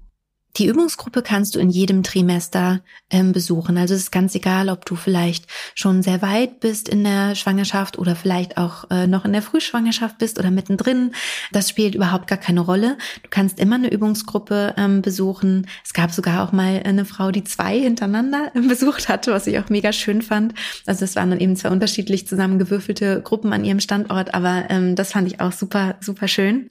Die 0.56 0.66
Übungsgruppe 0.66 1.22
kannst 1.22 1.56
du 1.56 1.58
in 1.58 1.68
jedem 1.68 2.04
Trimester 2.04 2.80
ähm, 3.10 3.32
besuchen. 3.32 3.76
Also 3.76 3.94
es 3.94 4.02
ist 4.02 4.12
ganz 4.12 4.36
egal, 4.36 4.68
ob 4.68 4.84
du 4.84 4.94
vielleicht 4.94 5.46
schon 5.74 6.00
sehr 6.04 6.22
weit 6.22 6.60
bist 6.60 6.88
in 6.88 7.02
der 7.02 7.34
Schwangerschaft 7.34 7.98
oder 7.98 8.14
vielleicht 8.14 8.56
auch 8.56 8.88
äh, 8.88 9.08
noch 9.08 9.24
in 9.24 9.32
der 9.32 9.42
Frühschwangerschaft 9.42 10.18
bist 10.18 10.38
oder 10.38 10.52
mittendrin. 10.52 11.10
Das 11.50 11.68
spielt 11.68 11.96
überhaupt 11.96 12.28
gar 12.28 12.38
keine 12.38 12.60
Rolle. 12.60 12.98
Du 13.24 13.30
kannst 13.30 13.58
immer 13.58 13.74
eine 13.74 13.92
Übungsgruppe 13.92 14.74
ähm, 14.76 15.02
besuchen. 15.02 15.66
Es 15.84 15.92
gab 15.92 16.12
sogar 16.12 16.46
auch 16.46 16.52
mal 16.52 16.80
eine 16.84 17.04
Frau, 17.04 17.32
die 17.32 17.42
zwei 17.42 17.80
hintereinander 17.80 18.52
äh, 18.54 18.60
besucht 18.68 19.08
hatte, 19.08 19.32
was 19.32 19.48
ich 19.48 19.58
auch 19.58 19.70
mega 19.70 19.92
schön 19.92 20.22
fand. 20.22 20.54
Also 20.86 21.04
es 21.04 21.16
waren 21.16 21.30
dann 21.30 21.40
eben 21.40 21.56
zwei 21.56 21.70
unterschiedlich 21.70 22.28
zusammengewürfelte 22.28 23.22
Gruppen 23.22 23.52
an 23.52 23.64
ihrem 23.64 23.80
Standort, 23.80 24.34
aber 24.34 24.66
ähm, 24.68 24.94
das 24.94 25.10
fand 25.10 25.26
ich 25.26 25.40
auch 25.40 25.52
super, 25.52 25.96
super 26.00 26.28
schön. 26.28 26.70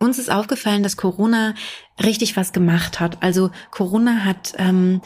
Uns 0.00 0.18
ist 0.18 0.30
aufgefallen, 0.30 0.84
dass 0.84 0.96
Corona 0.96 1.54
richtig 2.02 2.36
was 2.36 2.52
gemacht 2.52 3.00
hat. 3.00 3.20
Also 3.20 3.50
Corona 3.72 4.24
hat 4.24 4.54
ähm, 4.56 5.00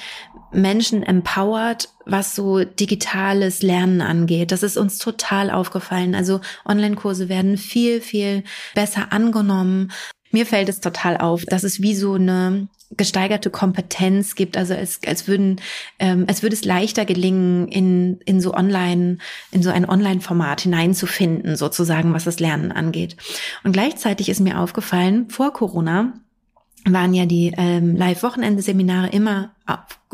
Menschen 0.52 1.02
empowered, 1.02 1.88
was 2.05 2.35
so 2.35 2.64
digitales 2.64 3.62
Lernen 3.62 4.02
angeht. 4.02 4.52
Das 4.52 4.62
ist 4.62 4.76
uns 4.76 4.98
total 4.98 5.50
aufgefallen. 5.50 6.14
Also 6.14 6.40
Online-Kurse 6.66 7.31
werden 7.31 7.57
viel, 7.57 8.02
viel 8.02 8.44
besser 8.74 9.12
angenommen. 9.12 9.92
Mir 10.33 10.47
fällt 10.47 10.68
es 10.68 10.81
total 10.81 11.18
auf, 11.18 11.45
dass 11.45 11.62
es 11.62 11.81
wie 11.81 11.95
so 11.95 12.14
eine 12.14 12.68
gesteigerte 12.97 13.51
Kompetenz 13.51 14.35
gibt. 14.35 14.57
Also 14.57 14.75
es, 14.75 15.01
als 15.07 15.27
würden, 15.27 15.61
ähm, 15.99 16.25
es 16.29 16.42
würde 16.42 16.55
es 16.55 16.64
leichter 16.64 17.05
gelingen, 17.05 17.68
in, 17.68 18.21
in 18.25 18.40
so 18.40 18.55
online, 18.55 19.18
in 19.51 19.62
so 19.62 19.71
ein 19.71 19.88
Online-Format 19.88 20.62
hineinzufinden, 20.62 21.57
sozusagen, 21.57 22.12
was 22.12 22.25
das 22.25 22.40
Lernen 22.40 22.73
angeht. 22.73 23.16
Und 23.64 23.73
gleichzeitig 23.73 24.29
ist 24.29 24.40
mir 24.40 24.59
aufgefallen, 24.59 25.31
vor 25.31 25.53
Corona 25.53 26.14
waren 26.85 27.14
ja 27.14 27.27
die 27.27 27.53
ähm, 27.57 27.97
Live-Wochenende-Seminare 27.97 29.09
immer 29.11 29.53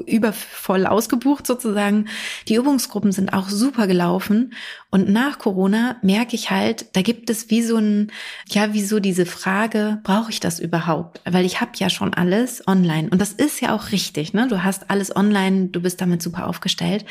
übervoll 0.06 0.86
ausgebucht 0.86 1.46
sozusagen. 1.46 2.08
Die 2.46 2.54
Übungsgruppen 2.54 3.12
sind 3.12 3.32
auch 3.32 3.48
super 3.48 3.86
gelaufen. 3.86 4.52
Und 4.90 5.08
nach 5.08 5.38
Corona 5.38 5.96
merke 6.02 6.34
ich 6.36 6.50
halt, 6.50 6.94
da 6.94 7.02
gibt 7.02 7.30
es 7.30 7.50
wie 7.50 7.62
so 7.62 7.76
ein, 7.78 8.12
ja, 8.48 8.72
wie 8.74 8.82
so 8.82 9.00
diese 9.00 9.26
Frage, 9.26 10.00
brauche 10.04 10.30
ich 10.30 10.40
das 10.40 10.60
überhaupt? 10.60 11.20
Weil 11.24 11.44
ich 11.44 11.60
habe 11.60 11.72
ja 11.76 11.90
schon 11.90 12.14
alles 12.14 12.66
online. 12.68 13.08
Und 13.10 13.20
das 13.20 13.32
ist 13.32 13.60
ja 13.60 13.74
auch 13.74 13.90
richtig, 13.90 14.34
ne? 14.34 14.46
Du 14.48 14.62
hast 14.62 14.90
alles 14.90 15.14
online, 15.14 15.68
du 15.68 15.80
bist 15.80 16.00
damit 16.00 16.22
super 16.22 16.46
aufgestellt. 16.46 17.04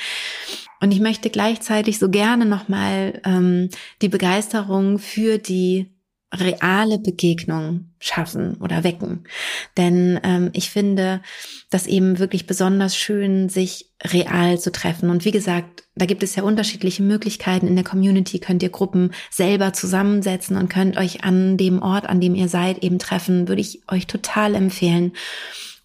Und 0.79 0.91
ich 0.91 0.99
möchte 0.99 1.29
gleichzeitig 1.29 1.99
so 1.99 2.09
gerne 2.09 2.45
nochmal 2.45 3.19
ähm, 3.25 3.69
die 4.01 4.09
Begeisterung 4.09 4.99
für 4.99 5.39
die 5.39 5.91
reale 6.33 6.99
Begegnung 6.99 7.91
schaffen 7.99 8.57
oder 8.57 8.83
wecken. 8.83 9.23
Denn 9.77 10.19
ähm, 10.23 10.49
ich 10.53 10.69
finde 10.69 11.21
das 11.69 11.87
eben 11.87 12.19
wirklich 12.19 12.45
besonders 12.45 12.97
schön, 12.97 13.47
sich 13.47 13.91
real 14.03 14.59
zu 14.59 14.71
treffen. 14.71 15.09
Und 15.09 15.23
wie 15.23 15.31
gesagt, 15.31 15.83
da 15.95 16.05
gibt 16.05 16.23
es 16.23 16.35
ja 16.35 16.43
unterschiedliche 16.43 17.01
Möglichkeiten. 17.01 17.67
In 17.67 17.75
der 17.75 17.85
Community 17.85 18.39
könnt 18.39 18.61
ihr 18.61 18.69
Gruppen 18.69 19.11
selber 19.31 19.71
zusammensetzen 19.71 20.57
und 20.57 20.69
könnt 20.69 20.97
euch 20.97 21.23
an 21.23 21.57
dem 21.57 21.81
Ort, 21.81 22.07
an 22.07 22.19
dem 22.19 22.35
ihr 22.35 22.49
seid, 22.49 22.83
eben 22.83 22.99
treffen. 22.99 23.47
Würde 23.47 23.61
ich 23.61 23.81
euch 23.87 24.05
total 24.05 24.53
empfehlen. 24.55 25.13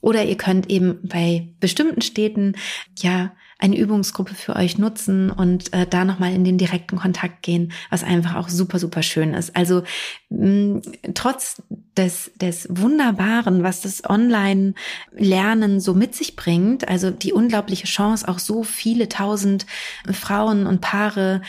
Oder 0.01 0.25
ihr 0.25 0.37
könnt 0.37 0.69
eben 0.69 0.99
bei 1.05 1.49
bestimmten 1.61 2.03
Städten 2.03 2.57
ja 2.99 3.33
eine 3.63 3.79
Übungsgruppe 3.79 4.35
für 4.35 4.57
euch 4.57 4.77
nutzen 4.77 5.31
und 5.31 5.73
äh, 5.73 5.87
da 5.87 6.05
nochmal 6.05 6.35
in 6.35 6.43
den 6.43 6.59
direkten 6.59 6.97
Kontakt 6.97 7.43
gehen, 7.43 7.73
was 7.91 8.03
einfach 8.03 8.35
auch 8.35 8.49
super, 8.49 8.81
super 8.81 9.05
schön 9.05 9.35
ist. 9.35 9.55
Also 9.55 9.85
mh, 10.31 10.81
trotz 11.15 11.63
des, 11.97 12.33
des 12.35 12.67
Wunderbaren, 12.71 13.63
was 13.63 13.81
das 13.81 14.03
Online-Lernen 14.09 15.79
so 15.79 15.95
mit 15.95 16.17
sich 16.17 16.35
bringt, 16.35 16.89
also 16.89 17.13
die 17.13 17.33
unglaubliche 17.33 17.87
Chance, 17.87 18.27
auch 18.27 18.41
so 18.41 18.65
viele 18.65 19.09
tausend 19.09 19.65
Frauen 20.11 20.67
und 20.67 20.81
Paare 20.81 21.41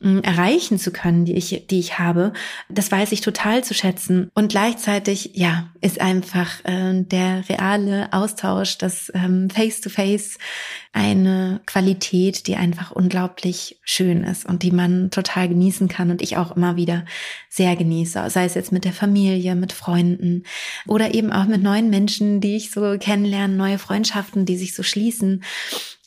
mh, 0.00 0.22
erreichen 0.22 0.76
zu 0.76 0.90
können, 0.90 1.24
die 1.24 1.36
ich, 1.36 1.66
die 1.70 1.78
ich 1.78 2.00
habe, 2.00 2.32
das 2.68 2.90
weiß 2.90 3.12
ich 3.12 3.20
total 3.20 3.62
zu 3.62 3.74
schätzen. 3.74 4.32
Und 4.34 4.50
gleichzeitig, 4.50 5.32
ja, 5.34 5.68
ist 5.80 6.00
einfach 6.00 6.64
äh, 6.64 7.04
der 7.04 7.48
reale 7.48 8.12
Austausch, 8.12 8.76
das 8.76 9.12
ähm, 9.14 9.48
Face-to-Face 9.50 10.32
-face 10.32 10.38
eine 10.92 11.59
Qualität, 11.66 12.46
die 12.46 12.56
einfach 12.56 12.90
unglaublich 12.90 13.78
schön 13.82 14.24
ist 14.24 14.46
und 14.46 14.62
die 14.62 14.70
man 14.70 15.10
total 15.10 15.48
genießen 15.48 15.88
kann 15.88 16.10
und 16.10 16.22
ich 16.22 16.36
auch 16.36 16.56
immer 16.56 16.76
wieder 16.76 17.04
sehr 17.48 17.76
genieße, 17.76 18.30
sei 18.30 18.44
es 18.44 18.54
jetzt 18.54 18.72
mit 18.72 18.84
der 18.84 18.92
Familie, 18.92 19.54
mit 19.54 19.72
Freunden 19.72 20.44
oder 20.86 21.14
eben 21.14 21.32
auch 21.32 21.46
mit 21.46 21.62
neuen 21.62 21.90
Menschen, 21.90 22.40
die 22.40 22.56
ich 22.56 22.70
so 22.70 22.96
kennenlerne, 22.98 23.54
neue 23.54 23.78
Freundschaften, 23.78 24.44
die 24.44 24.56
sich 24.56 24.74
so 24.74 24.82
schließen. 24.82 25.42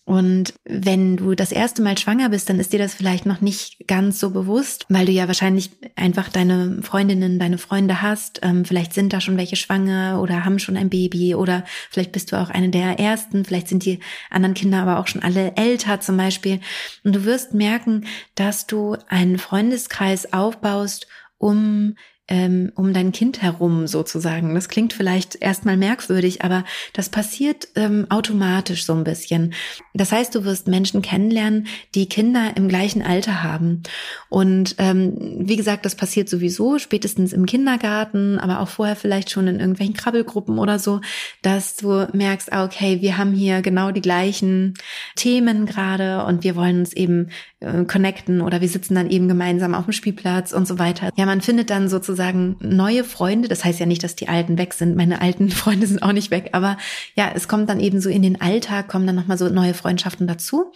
Und 0.05 0.53
wenn 0.65 1.15
du 1.15 1.33
das 1.33 1.53
erste 1.53 1.81
Mal 1.81 1.97
schwanger 1.97 2.27
bist, 2.29 2.49
dann 2.49 2.59
ist 2.59 2.73
dir 2.73 2.79
das 2.79 2.93
vielleicht 2.93 3.25
noch 3.25 3.39
nicht 3.39 3.87
ganz 3.87 4.19
so 4.19 4.31
bewusst, 4.31 4.85
weil 4.89 5.05
du 5.05 5.13
ja 5.13 5.27
wahrscheinlich 5.27 5.71
einfach 5.95 6.27
deine 6.27 6.81
Freundinnen, 6.81 7.39
deine 7.39 7.57
Freunde 7.57 8.01
hast. 8.01 8.41
Ähm, 8.43 8.65
vielleicht 8.65 8.93
sind 8.93 9.13
da 9.13 9.21
schon 9.21 9.37
welche 9.37 9.55
schwanger 9.55 10.19
oder 10.21 10.43
haben 10.43 10.59
schon 10.59 10.75
ein 10.75 10.89
Baby 10.89 11.35
oder 11.35 11.63
vielleicht 11.89 12.11
bist 12.11 12.31
du 12.31 12.35
auch 12.35 12.49
eine 12.49 12.69
der 12.69 12.99
ersten. 12.99 13.45
Vielleicht 13.45 13.69
sind 13.69 13.85
die 13.85 13.99
anderen 14.29 14.55
Kinder 14.55 14.81
aber 14.81 14.99
auch 14.99 15.07
schon 15.07 15.23
alle 15.23 15.55
älter 15.55 16.01
zum 16.01 16.17
Beispiel. 16.17 16.59
Und 17.05 17.15
du 17.15 17.23
wirst 17.23 17.53
merken, 17.53 18.05
dass 18.35 18.67
du 18.67 18.97
einen 19.07 19.37
Freundeskreis 19.37 20.33
aufbaust, 20.33 21.07
um 21.37 21.95
ähm, 22.29 22.71
um 22.75 22.93
dein 22.93 23.11
Kind 23.11 23.41
herum 23.41 23.85
sozusagen. 23.85 24.55
Das 24.55 24.69
klingt 24.69 24.93
vielleicht 24.93 25.35
erstmal 25.41 25.75
merkwürdig, 25.75 26.41
aber 26.41 26.63
das 26.93 27.09
passiert 27.09 27.67
ähm, 27.75 28.07
automatisch 28.09 28.85
so 28.85 28.93
ein 28.93 29.03
bisschen. 29.03 29.53
Das 29.93 30.13
heißt, 30.13 30.33
du 30.33 30.45
wirst 30.45 30.67
Menschen 30.67 31.01
kennenlernen, 31.01 31.67
die 31.95 32.07
Kinder 32.07 32.53
im 32.55 32.69
gleichen 32.69 33.01
Alter 33.01 33.43
haben. 33.43 33.83
Und 34.29 34.75
ähm, 34.77 35.37
wie 35.39 35.57
gesagt, 35.57 35.85
das 35.85 35.95
passiert 35.95 36.29
sowieso 36.29 36.79
spätestens 36.79 37.33
im 37.33 37.45
Kindergarten, 37.45 38.39
aber 38.39 38.61
auch 38.61 38.69
vorher 38.69 38.95
vielleicht 38.95 39.29
schon 39.29 39.47
in 39.47 39.59
irgendwelchen 39.59 39.95
Krabbelgruppen 39.95 40.59
oder 40.59 40.79
so, 40.79 41.01
dass 41.41 41.75
du 41.75 42.07
merkst, 42.13 42.53
ah, 42.53 42.63
okay, 42.63 43.01
wir 43.01 43.17
haben 43.17 43.33
hier 43.33 43.61
genau 43.61 43.91
die 43.91 44.01
gleichen 44.01 44.75
Themen 45.15 45.65
gerade 45.65 46.23
und 46.23 46.45
wir 46.45 46.55
wollen 46.55 46.79
uns 46.79 46.93
eben 46.93 47.29
äh, 47.63 47.85
connecten 47.85 48.41
oder 48.41 48.61
wir 48.61 48.67
sitzen 48.67 48.95
dann 48.95 49.09
eben 49.09 49.27
gemeinsam 49.27 49.73
auf 49.73 49.85
dem 49.85 49.93
Spielplatz 49.93 50.51
und 50.51 50.67
so 50.67 50.79
weiter. 50.79 51.09
Ja, 51.15 51.25
man 51.25 51.41
findet 51.41 51.69
dann 51.69 51.89
sozusagen 51.89 52.57
neue 52.59 53.03
Freunde. 53.03 53.47
Das 53.47 53.65
heißt 53.65 53.79
ja 53.79 53.85
nicht, 53.85 54.03
dass 54.03 54.15
die 54.15 54.27
alten 54.27 54.57
weg 54.57 54.73
sind. 54.73 54.95
Meine 54.95 55.21
alten 55.21 55.49
Freunde 55.51 55.87
sind 55.87 56.03
auch 56.03 56.11
nicht 56.11 56.31
weg. 56.31 56.49
Aber 56.51 56.77
ja, 57.15 57.31
es 57.33 57.47
kommt 57.47 57.69
dann 57.69 57.79
eben 57.79 58.01
so 58.01 58.09
in 58.09 58.21
den 58.21 58.41
Alltag, 58.41 58.87
kommen 58.87 59.07
dann 59.07 59.15
nochmal 59.15 59.37
so 59.37 59.49
neue 59.49 59.73
Freundschaften 59.73 60.27
dazu. 60.27 60.71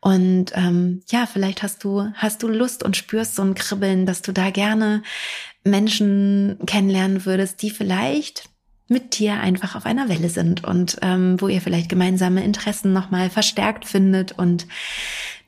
Und 0.00 0.46
ähm, 0.54 1.02
ja, 1.10 1.26
vielleicht 1.26 1.62
hast 1.62 1.84
du, 1.84 2.08
hast 2.14 2.42
du 2.42 2.48
Lust 2.48 2.82
und 2.82 2.96
spürst 2.96 3.36
so 3.36 3.42
ein 3.42 3.54
Kribbeln, 3.54 4.06
dass 4.06 4.22
du 4.22 4.32
da 4.32 4.50
gerne 4.50 5.02
Menschen 5.64 6.58
kennenlernen 6.66 7.24
würdest, 7.24 7.62
die 7.62 7.70
vielleicht 7.70 8.51
mit 8.88 9.18
dir 9.18 9.40
einfach 9.40 9.74
auf 9.74 9.86
einer 9.86 10.08
Welle 10.08 10.28
sind 10.28 10.64
und 10.64 10.98
ähm, 11.02 11.40
wo 11.40 11.48
ihr 11.48 11.60
vielleicht 11.60 11.88
gemeinsame 11.88 12.44
Interessen 12.44 12.92
nochmal 12.92 13.30
verstärkt 13.30 13.86
findet 13.86 14.32
und 14.32 14.66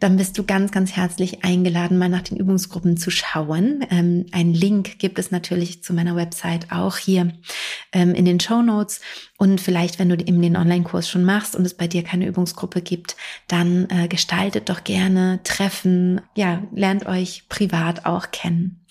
dann 0.00 0.16
bist 0.16 0.36
du 0.36 0.44
ganz, 0.44 0.70
ganz 0.70 0.92
herzlich 0.92 1.44
eingeladen, 1.44 1.96
mal 1.96 2.10
nach 2.10 2.22
den 2.22 2.36
Übungsgruppen 2.36 2.98
zu 2.98 3.10
schauen. 3.10 3.86
Ähm, 3.90 4.26
ein 4.32 4.52
Link 4.52 4.98
gibt 4.98 5.18
es 5.18 5.30
natürlich 5.30 5.82
zu 5.82 5.94
meiner 5.94 6.14
Website 6.14 6.70
auch 6.70 6.98
hier 6.98 7.32
ähm, 7.92 8.14
in 8.14 8.26
den 8.26 8.38
Show 8.38 8.60
Notes. 8.60 9.00
Und 9.38 9.62
vielleicht, 9.62 9.98
wenn 9.98 10.10
du 10.10 10.16
eben 10.16 10.42
den 10.42 10.58
Online-Kurs 10.58 11.08
schon 11.08 11.24
machst 11.24 11.56
und 11.56 11.64
es 11.64 11.74
bei 11.74 11.86
dir 11.86 12.02
keine 12.02 12.26
Übungsgruppe 12.26 12.82
gibt, 12.82 13.16
dann 13.48 13.88
äh, 13.88 14.08
gestaltet 14.08 14.68
doch 14.68 14.84
gerne 14.84 15.40
Treffen. 15.42 16.20
Ja, 16.36 16.62
lernt 16.74 17.06
euch 17.06 17.48
privat 17.48 18.04
auch 18.04 18.30
kennen. 18.30 18.84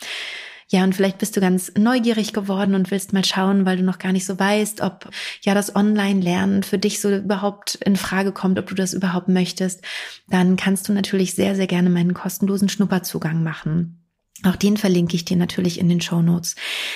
Ja, 0.69 0.83
und 0.83 0.95
vielleicht 0.95 1.17
bist 1.17 1.35
du 1.35 1.41
ganz 1.41 1.71
neugierig 1.77 2.33
geworden 2.33 2.75
und 2.75 2.91
willst 2.91 3.13
mal 3.13 3.25
schauen, 3.25 3.65
weil 3.65 3.77
du 3.77 3.83
noch 3.83 3.99
gar 3.99 4.11
nicht 4.11 4.25
so 4.25 4.39
weißt, 4.39 4.81
ob 4.81 5.09
ja 5.41 5.53
das 5.53 5.75
Online-Lernen 5.75 6.63
für 6.63 6.77
dich 6.77 6.99
so 7.01 7.15
überhaupt 7.15 7.75
in 7.75 7.95
Frage 7.95 8.31
kommt, 8.31 8.59
ob 8.59 8.67
du 8.67 8.75
das 8.75 8.93
überhaupt 8.93 9.27
möchtest. 9.27 9.83
Dann 10.29 10.55
kannst 10.55 10.87
du 10.89 10.93
natürlich 10.93 11.35
sehr, 11.35 11.55
sehr 11.55 11.67
gerne 11.67 11.89
meinen 11.89 12.13
kostenlosen 12.13 12.69
Schnupperzugang 12.69 13.43
machen. 13.43 14.02
Auch 14.41 14.55
den 14.55 14.77
verlinke 14.77 15.15
ich 15.15 15.25
dir 15.25 15.37
natürlich 15.37 15.79
in 15.79 15.87
den 15.87 16.01
Show 16.01 16.21
Notes. 16.21 16.55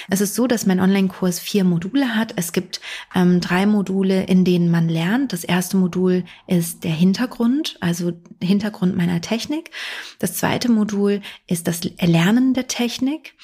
Es 0.09 0.21
ist 0.21 0.35
so, 0.35 0.47
dass 0.47 0.65
mein 0.65 0.79
Online-Kurs 0.79 1.39
vier 1.39 1.63
Module 1.63 2.15
hat. 2.15 2.33
Es 2.35 2.51
gibt 2.51 2.81
ähm, 3.15 3.39
drei 3.39 3.65
Module, 3.65 4.23
in 4.23 4.43
denen 4.43 4.71
man 4.71 4.89
lernt. 4.89 5.31
Das 5.31 5.43
erste 5.43 5.77
Modul 5.77 6.25
ist 6.47 6.83
der 6.83 6.91
Hintergrund, 6.91 7.77
also 7.79 8.11
Hintergrund 8.41 8.97
meiner 8.97 9.21
Technik. 9.21 9.71
Das 10.19 10.33
zweite 10.33 10.69
Modul 10.69 11.21
ist 11.45 11.67
das 11.67 11.85
Erlernen 11.97 12.53
der 12.53 12.67
Technik. 12.67 13.35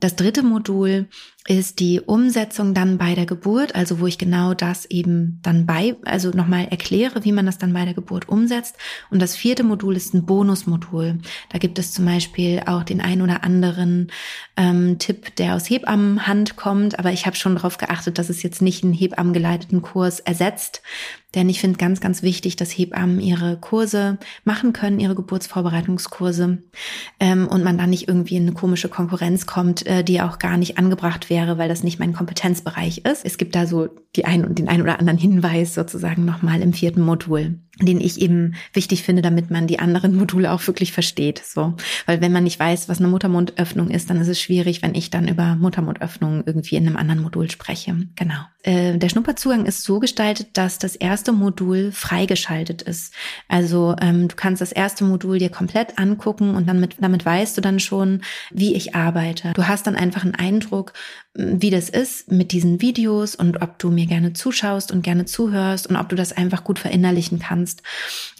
Das 0.00 0.16
dritte 0.16 0.42
Modul 0.42 1.08
ist 1.48 1.80
die 1.80 2.00
Umsetzung 2.00 2.72
dann 2.72 2.98
bei 2.98 3.14
der 3.14 3.26
Geburt, 3.26 3.74
also 3.74 3.98
wo 3.98 4.06
ich 4.06 4.16
genau 4.16 4.54
das 4.54 4.86
eben 4.86 5.40
dann 5.42 5.66
bei, 5.66 5.96
also 6.04 6.30
nochmal 6.30 6.68
erkläre, 6.70 7.24
wie 7.24 7.32
man 7.32 7.46
das 7.46 7.58
dann 7.58 7.72
bei 7.72 7.84
der 7.84 7.94
Geburt 7.94 8.28
umsetzt. 8.28 8.76
Und 9.10 9.20
das 9.20 9.34
vierte 9.34 9.64
Modul 9.64 9.96
ist 9.96 10.14
ein 10.14 10.24
Bonusmodul. 10.24 11.18
Da 11.50 11.58
gibt 11.58 11.80
es 11.80 11.92
zum 11.92 12.04
Beispiel 12.04 12.62
auch 12.66 12.84
den 12.84 13.00
ein 13.00 13.22
oder 13.22 13.42
anderen 13.42 14.12
ähm, 14.56 14.98
Tipp, 14.98 15.34
der 15.36 15.56
aus 15.56 15.68
Hebammenhand 15.68 16.54
kommt, 16.54 16.98
aber 16.98 17.12
ich 17.12 17.26
habe 17.26 17.36
schon 17.36 17.56
darauf 17.56 17.76
geachtet, 17.76 18.18
dass 18.18 18.30
es 18.30 18.42
jetzt 18.44 18.62
nicht 18.62 18.84
einen 18.84 18.92
Hebammengeleiteten 18.92 19.82
Kurs 19.82 20.20
ersetzt, 20.20 20.82
denn 21.34 21.48
ich 21.48 21.60
finde 21.60 21.78
ganz, 21.78 22.00
ganz 22.00 22.22
wichtig, 22.22 22.56
dass 22.56 22.70
Hebammen 22.70 23.20
ihre 23.20 23.56
Kurse 23.58 24.18
machen 24.44 24.72
können, 24.72 25.00
ihre 25.00 25.14
Geburtsvorbereitungskurse, 25.14 26.58
ähm, 27.20 27.48
und 27.48 27.64
man 27.64 27.78
dann 27.78 27.90
nicht 27.90 28.08
irgendwie 28.08 28.36
in 28.36 28.42
eine 28.42 28.52
komische 28.52 28.88
Konkurrenz 28.88 29.46
kommt, 29.46 29.86
äh, 29.86 30.04
die 30.04 30.20
auch 30.20 30.38
gar 30.38 30.56
nicht 30.56 30.78
angebracht 30.78 31.30
wäre, 31.30 31.58
weil 31.58 31.68
das 31.68 31.82
nicht 31.82 31.98
mein 31.98 32.12
Kompetenzbereich 32.12 33.04
ist. 33.04 33.24
Es 33.24 33.38
gibt 33.38 33.54
da 33.54 33.66
so 33.66 33.88
die 34.16 34.24
ein 34.24 34.44
und 34.44 34.58
den 34.58 34.68
ein 34.68 34.82
oder 34.82 34.98
anderen 34.98 35.18
Hinweis 35.18 35.74
sozusagen 35.74 36.24
nochmal 36.24 36.60
im 36.60 36.72
vierten 36.72 37.02
Modul 37.02 37.58
den 37.80 38.00
ich 38.00 38.20
eben 38.20 38.54
wichtig 38.74 39.02
finde, 39.02 39.22
damit 39.22 39.50
man 39.50 39.66
die 39.66 39.78
anderen 39.78 40.14
Module 40.22 40.52
auch 40.52 40.66
wirklich 40.66 40.92
versteht. 40.92 41.42
So, 41.44 41.74
weil 42.06 42.20
wenn 42.20 42.32
man 42.32 42.44
nicht 42.44 42.58
weiß, 42.58 42.88
was 42.88 42.98
eine 42.98 43.08
Muttermundöffnung 43.08 43.90
ist, 43.90 44.10
dann 44.10 44.20
ist 44.20 44.28
es 44.28 44.40
schwierig, 44.40 44.82
wenn 44.82 44.94
ich 44.94 45.10
dann 45.10 45.28
über 45.28 45.56
Muttermundöffnung 45.56 46.44
irgendwie 46.46 46.76
in 46.76 46.86
einem 46.86 46.96
anderen 46.96 47.22
Modul 47.22 47.50
spreche. 47.50 47.96
Genau. 48.16 48.40
Äh, 48.62 48.98
der 48.98 49.08
Schnupperzugang 49.08 49.66
ist 49.66 49.82
so 49.82 49.98
gestaltet, 50.00 50.48
dass 50.52 50.78
das 50.78 50.96
erste 50.96 51.32
Modul 51.32 51.92
freigeschaltet 51.92 52.82
ist. 52.82 53.14
Also 53.48 53.96
ähm, 54.00 54.28
du 54.28 54.36
kannst 54.36 54.60
das 54.60 54.72
erste 54.72 55.04
Modul 55.04 55.38
dir 55.38 55.50
komplett 55.50 55.98
angucken 55.98 56.54
und 56.54 56.68
dann 56.68 56.78
mit, 56.78 56.96
damit 57.00 57.24
weißt 57.24 57.56
du 57.56 57.60
dann 57.60 57.80
schon, 57.80 58.22
wie 58.50 58.74
ich 58.74 58.94
arbeite. 58.94 59.52
Du 59.54 59.66
hast 59.66 59.86
dann 59.86 59.96
einfach 59.96 60.24
einen 60.24 60.34
Eindruck, 60.34 60.92
wie 61.34 61.70
das 61.70 61.88
ist 61.88 62.30
mit 62.30 62.52
diesen 62.52 62.82
Videos 62.82 63.34
und 63.34 63.62
ob 63.62 63.78
du 63.78 63.90
mir 63.90 64.06
gerne 64.06 64.34
zuschaust 64.34 64.92
und 64.92 65.02
gerne 65.02 65.24
zuhörst 65.24 65.86
und 65.86 65.96
ob 65.96 66.10
du 66.10 66.16
das 66.16 66.32
einfach 66.32 66.62
gut 66.62 66.78
verinnerlichen 66.78 67.38
kannst. 67.38 67.71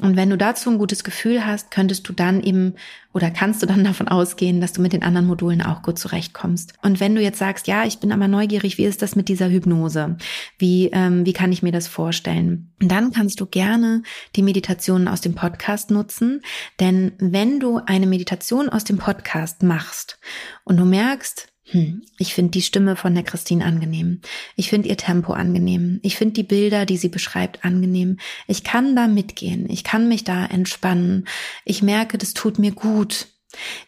Und 0.00 0.16
wenn 0.16 0.30
du 0.30 0.36
dazu 0.36 0.70
ein 0.70 0.78
gutes 0.78 1.04
Gefühl 1.04 1.46
hast, 1.46 1.70
könntest 1.70 2.08
du 2.08 2.12
dann 2.12 2.42
eben 2.42 2.74
oder 3.12 3.30
kannst 3.30 3.62
du 3.62 3.66
dann 3.66 3.84
davon 3.84 4.08
ausgehen, 4.08 4.60
dass 4.60 4.72
du 4.72 4.82
mit 4.82 4.92
den 4.92 5.02
anderen 5.02 5.26
Modulen 5.26 5.62
auch 5.62 5.82
gut 5.82 5.98
zurechtkommst. 5.98 6.74
Und 6.82 7.00
wenn 7.00 7.14
du 7.14 7.22
jetzt 7.22 7.38
sagst, 7.38 7.66
ja, 7.66 7.84
ich 7.84 7.98
bin 7.98 8.12
aber 8.12 8.28
neugierig, 8.28 8.78
wie 8.78 8.84
ist 8.84 9.02
das 9.02 9.16
mit 9.16 9.28
dieser 9.28 9.48
Hypnose? 9.50 10.16
Wie, 10.58 10.90
ähm, 10.92 11.26
wie 11.26 11.32
kann 11.32 11.52
ich 11.52 11.62
mir 11.62 11.72
das 11.72 11.88
vorstellen? 11.88 12.72
Dann 12.80 13.12
kannst 13.12 13.40
du 13.40 13.46
gerne 13.46 14.02
die 14.36 14.42
Meditationen 14.42 15.08
aus 15.08 15.20
dem 15.20 15.34
Podcast 15.34 15.90
nutzen, 15.90 16.42
denn 16.80 17.12
wenn 17.18 17.60
du 17.60 17.80
eine 17.86 18.06
Meditation 18.06 18.68
aus 18.68 18.84
dem 18.84 18.98
Podcast 18.98 19.62
machst 19.62 20.18
und 20.64 20.76
du 20.78 20.84
merkst, 20.84 21.51
hm, 21.72 22.02
ich 22.18 22.34
finde 22.34 22.50
die 22.50 22.62
Stimme 22.62 22.96
von 22.96 23.14
der 23.14 23.24
Christine 23.24 23.64
angenehm. 23.64 24.20
Ich 24.56 24.68
finde 24.68 24.88
ihr 24.88 24.98
Tempo 24.98 25.32
angenehm. 25.32 26.00
Ich 26.02 26.16
finde 26.16 26.34
die 26.34 26.42
Bilder, 26.42 26.84
die 26.84 26.98
sie 26.98 27.08
beschreibt, 27.08 27.64
angenehm. 27.64 28.18
Ich 28.46 28.62
kann 28.62 28.94
da 28.94 29.08
mitgehen. 29.08 29.68
Ich 29.70 29.82
kann 29.82 30.06
mich 30.06 30.22
da 30.22 30.44
entspannen. 30.44 31.26
Ich 31.64 31.82
merke, 31.82 32.18
das 32.18 32.34
tut 32.34 32.58
mir 32.58 32.72
gut. 32.72 33.28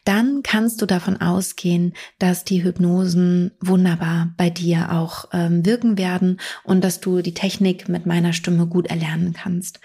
Dann 0.05 0.43
kannst 0.43 0.81
du 0.81 0.87
davon 0.87 1.21
ausgehen, 1.21 1.93
dass 2.19 2.45
die 2.45 2.65
Hypnosen 2.65 3.53
wunderbar 3.61 4.33
bei 4.39 4.49
dir 4.49 4.93
auch 4.93 5.27
ähm, 5.33 5.65
wirken 5.67 5.99
werden 5.99 6.41
und 6.65 6.83
dass 6.83 7.01
du 7.01 7.21
die 7.21 7.35
Technik 7.35 7.89
mit 7.89 8.07
meiner 8.07 8.33
Stimme 8.33 8.67
gut 8.67 8.87
erlernen 8.87 9.35
kannst. 9.35 9.81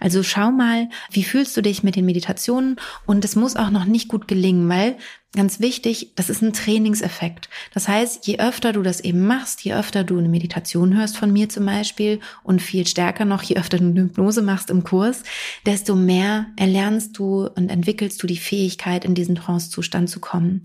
Also 0.00 0.22
schau 0.22 0.50
mal, 0.50 0.88
wie 1.10 1.24
fühlst 1.24 1.56
du 1.56 1.62
dich 1.62 1.82
mit 1.82 1.96
den 1.96 2.04
Meditationen 2.04 2.76
und 3.06 3.24
es 3.24 3.36
muss 3.36 3.56
auch 3.56 3.70
noch 3.70 3.84
nicht 3.84 4.08
gut 4.08 4.28
gelingen, 4.28 4.68
weil 4.68 4.96
ganz 5.34 5.60
wichtig, 5.60 6.12
das 6.16 6.30
ist 6.30 6.40
ein 6.40 6.54
Trainingseffekt. 6.54 7.50
Das 7.74 7.86
heißt, 7.86 8.26
je 8.26 8.38
öfter 8.38 8.72
du 8.72 8.82
das 8.82 9.00
eben 9.00 9.26
machst, 9.26 9.62
je 9.62 9.74
öfter 9.74 10.02
du 10.02 10.18
eine 10.18 10.28
Meditation 10.28 10.96
hörst 10.96 11.18
von 11.18 11.30
mir 11.30 11.50
zum 11.50 11.66
Beispiel 11.66 12.20
und 12.42 12.62
viel 12.62 12.86
stärker 12.86 13.26
noch, 13.26 13.42
je 13.42 13.56
öfter 13.56 13.76
du 13.76 13.84
eine 13.84 14.00
Hypnose 14.00 14.40
machst 14.40 14.70
im 14.70 14.84
Kurs, 14.84 15.24
desto 15.66 15.94
mehr 15.94 16.46
erlernst 16.56 17.18
du 17.18 17.46
und 17.46 17.68
entwickelst 17.68 18.22
du 18.22 18.26
die 18.26 18.38
Fähigkeit, 18.38 19.04
in 19.04 19.14
diesen 19.14 19.34
Trance-Zustand 19.34 20.08
zu 20.08 20.18
kommen. 20.18 20.62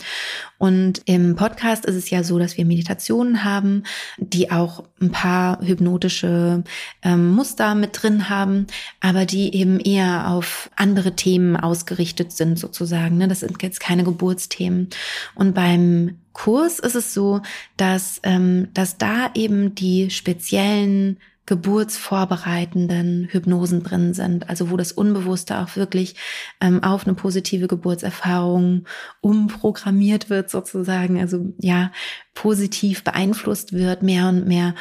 Und 0.58 1.02
im 1.06 1.36
Podcast 1.36 1.84
ist 1.86 1.96
es 1.96 2.10
ja 2.10 2.24
so, 2.24 2.40
dass 2.40 2.56
wir 2.56 2.64
Meditationen 2.64 3.44
haben, 3.44 3.84
die 4.18 4.50
auch 4.50 4.86
ein 5.02 5.12
paar 5.12 5.60
hypnotische 5.60 6.64
ähm, 7.02 7.32
Muster 7.32 7.76
mit 7.76 8.02
drin 8.02 8.30
haben, 8.30 8.68
aber 9.02 9.26
die 9.26 9.54
eben 9.54 9.82
eher 9.82 10.30
auf 10.30 10.70
andere 10.78 11.18
Themen 11.18 11.58
ausgerichtet 11.58 12.32
sind 12.32 12.58
sozusagen. 12.58 13.18
Ne? 13.18 13.28
Das 13.28 13.42
sind 13.42 13.62
jetzt 13.62 13.82
keine 13.82 14.06
Geburtsthemen. 14.54 14.90
Und 15.36 15.54
beim 15.54 16.20
Kurs 16.34 16.80
ist 16.80 16.96
es 16.96 17.14
so, 17.14 17.42
dass, 17.78 18.20
ähm, 18.24 18.70
dass 18.74 18.98
da 18.98 19.32
eben 19.36 19.76
die 19.76 20.10
speziellen 20.10 21.18
geburtsvorbereitenden 21.46 23.28
Hypnosen 23.30 23.84
drin 23.84 24.14
sind, 24.14 24.50
also 24.50 24.72
wo 24.72 24.78
das 24.78 24.94
Unbewusste 24.94 25.60
auch 25.60 25.76
wirklich 25.76 26.16
ähm, 26.62 26.82
auf 26.82 27.06
eine 27.06 27.16
positive 27.16 27.68
Geburtserfahrung 27.68 28.86
umprogrammiert 29.20 30.30
wird 30.30 30.50
sozusagen, 30.50 31.20
also 31.20 31.54
ja, 31.60 31.92
positiv 32.34 33.04
beeinflusst 33.04 33.74
wird 33.74 34.04
mehr 34.04 34.30
und 34.30 34.48
mehr. 34.48 34.74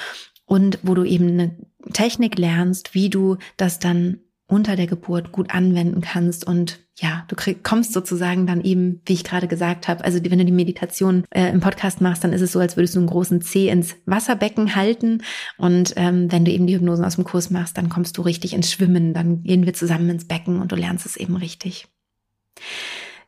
Und 0.44 0.78
wo 0.82 0.94
du 0.94 1.02
eben 1.02 1.30
eine 1.30 1.56
Technik 1.92 2.38
lernst, 2.38 2.94
wie 2.94 3.10
du 3.10 3.38
das 3.56 3.80
dann 3.80 4.20
unter 4.52 4.76
der 4.76 4.86
Geburt 4.86 5.32
gut 5.32 5.50
anwenden 5.50 6.02
kannst 6.02 6.46
und 6.46 6.80
ja, 6.98 7.24
du 7.28 7.36
krieg, 7.36 7.64
kommst 7.64 7.94
sozusagen 7.94 8.46
dann 8.46 8.60
eben, 8.60 9.00
wie 9.06 9.14
ich 9.14 9.24
gerade 9.24 9.48
gesagt 9.48 9.88
habe, 9.88 10.04
also 10.04 10.22
wenn 10.22 10.38
du 10.38 10.44
die 10.44 10.52
Meditation 10.52 11.24
äh, 11.30 11.48
im 11.48 11.60
Podcast 11.60 12.02
machst, 12.02 12.22
dann 12.22 12.34
ist 12.34 12.42
es 12.42 12.52
so, 12.52 12.58
als 12.58 12.76
würdest 12.76 12.94
du 12.94 12.98
einen 12.98 13.08
großen 13.08 13.40
Zeh 13.40 13.68
ins 13.68 13.96
Wasserbecken 14.04 14.76
halten 14.76 15.22
und 15.56 15.94
ähm, 15.96 16.30
wenn 16.30 16.44
du 16.44 16.50
eben 16.50 16.66
die 16.66 16.74
Hypnosen 16.74 17.04
aus 17.04 17.14
dem 17.14 17.24
Kurs 17.24 17.48
machst, 17.48 17.78
dann 17.78 17.88
kommst 17.88 18.18
du 18.18 18.22
richtig 18.22 18.52
ins 18.52 18.70
Schwimmen, 18.70 19.14
dann 19.14 19.42
gehen 19.42 19.64
wir 19.64 19.72
zusammen 19.72 20.10
ins 20.10 20.28
Becken 20.28 20.60
und 20.60 20.70
du 20.70 20.76
lernst 20.76 21.06
es 21.06 21.16
eben 21.16 21.36
richtig. 21.36 21.86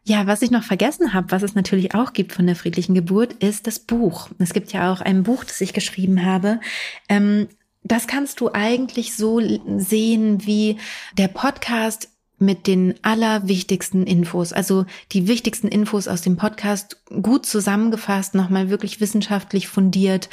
Ja, 0.06 0.26
was 0.26 0.42
ich 0.42 0.50
noch 0.50 0.62
vergessen 0.64 1.14
habe, 1.14 1.30
was 1.30 1.42
es 1.42 1.54
natürlich 1.54 1.94
auch 1.94 2.12
gibt 2.12 2.34
von 2.34 2.46
der 2.46 2.56
friedlichen 2.56 2.94
Geburt, 2.94 3.32
ist 3.32 3.66
das 3.66 3.78
Buch. 3.78 4.28
Es 4.38 4.52
gibt 4.52 4.74
ja 4.74 4.92
auch 4.92 5.00
ein 5.00 5.22
Buch, 5.22 5.44
das 5.44 5.62
ich 5.62 5.72
geschrieben 5.72 6.22
habe. 6.22 6.60
Ähm, 7.08 7.48
das 7.84 8.06
kannst 8.06 8.40
du 8.40 8.50
eigentlich 8.52 9.14
so 9.14 9.40
sehen 9.78 10.44
wie 10.46 10.78
der 11.16 11.28
Podcast 11.28 12.08
mit 12.38 12.66
den 12.66 12.94
allerwichtigsten 13.02 14.06
Infos, 14.06 14.52
also 14.52 14.86
die 15.12 15.28
wichtigsten 15.28 15.68
Infos 15.68 16.08
aus 16.08 16.20
dem 16.20 16.36
Podcast 16.36 17.00
gut 17.22 17.46
zusammengefasst, 17.46 18.34
nochmal 18.34 18.70
wirklich 18.70 19.00
wissenschaftlich 19.00 19.68
fundiert, 19.68 20.28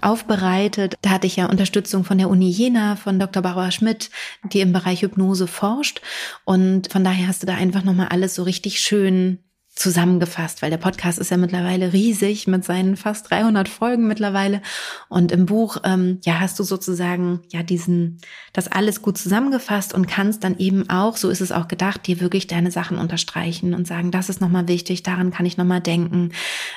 aufbereitet. 0.00 0.94
Da 1.02 1.10
hatte 1.10 1.26
ich 1.26 1.36
ja 1.36 1.46
Unterstützung 1.46 2.04
von 2.04 2.18
der 2.18 2.30
Uni 2.30 2.48
Jena, 2.48 2.96
von 2.96 3.18
Dr. 3.18 3.42
Barbara 3.42 3.70
Schmidt, 3.70 4.10
die 4.52 4.60
im 4.60 4.72
Bereich 4.72 5.02
Hypnose 5.02 5.46
forscht. 5.46 6.00
Und 6.44 6.90
von 6.90 7.04
daher 7.04 7.28
hast 7.28 7.42
du 7.42 7.46
da 7.46 7.54
einfach 7.54 7.84
nochmal 7.84 8.08
alles 8.08 8.34
so 8.34 8.42
richtig 8.42 8.80
schön 8.80 9.38
zusammengefasst, 9.74 10.62
weil 10.62 10.70
der 10.70 10.78
Podcast 10.78 11.18
ist 11.18 11.30
ja 11.30 11.36
mittlerweile 11.36 11.92
riesig 11.92 12.46
mit 12.46 12.64
seinen 12.64 12.96
fast 12.96 13.30
300 13.30 13.68
Folgen 13.68 14.06
mittlerweile. 14.06 14.62
Und 15.08 15.32
im 15.32 15.46
Buch 15.46 15.78
ähm, 15.84 16.20
ja 16.24 16.40
hast 16.40 16.58
du 16.58 16.62
sozusagen 16.62 17.40
ja 17.50 17.62
diesen 17.62 18.18
das 18.52 18.68
alles 18.68 19.02
gut 19.02 19.18
zusammengefasst 19.18 19.92
und 19.92 20.06
kannst 20.06 20.44
dann 20.44 20.58
eben 20.58 20.88
auch 20.90 21.16
so 21.16 21.28
ist 21.28 21.40
es 21.40 21.52
auch 21.52 21.68
gedacht 21.68 22.06
dir 22.06 22.20
wirklich 22.20 22.46
deine 22.46 22.70
Sachen 22.70 22.98
unterstreichen 22.98 23.74
und 23.74 23.86
sagen 23.86 24.10
das 24.10 24.28
ist 24.28 24.40
nochmal 24.40 24.68
wichtig 24.68 25.02
daran 25.02 25.30
kann 25.30 25.46
ich 25.46 25.56
nochmal 25.56 25.80
denken. 25.80 26.32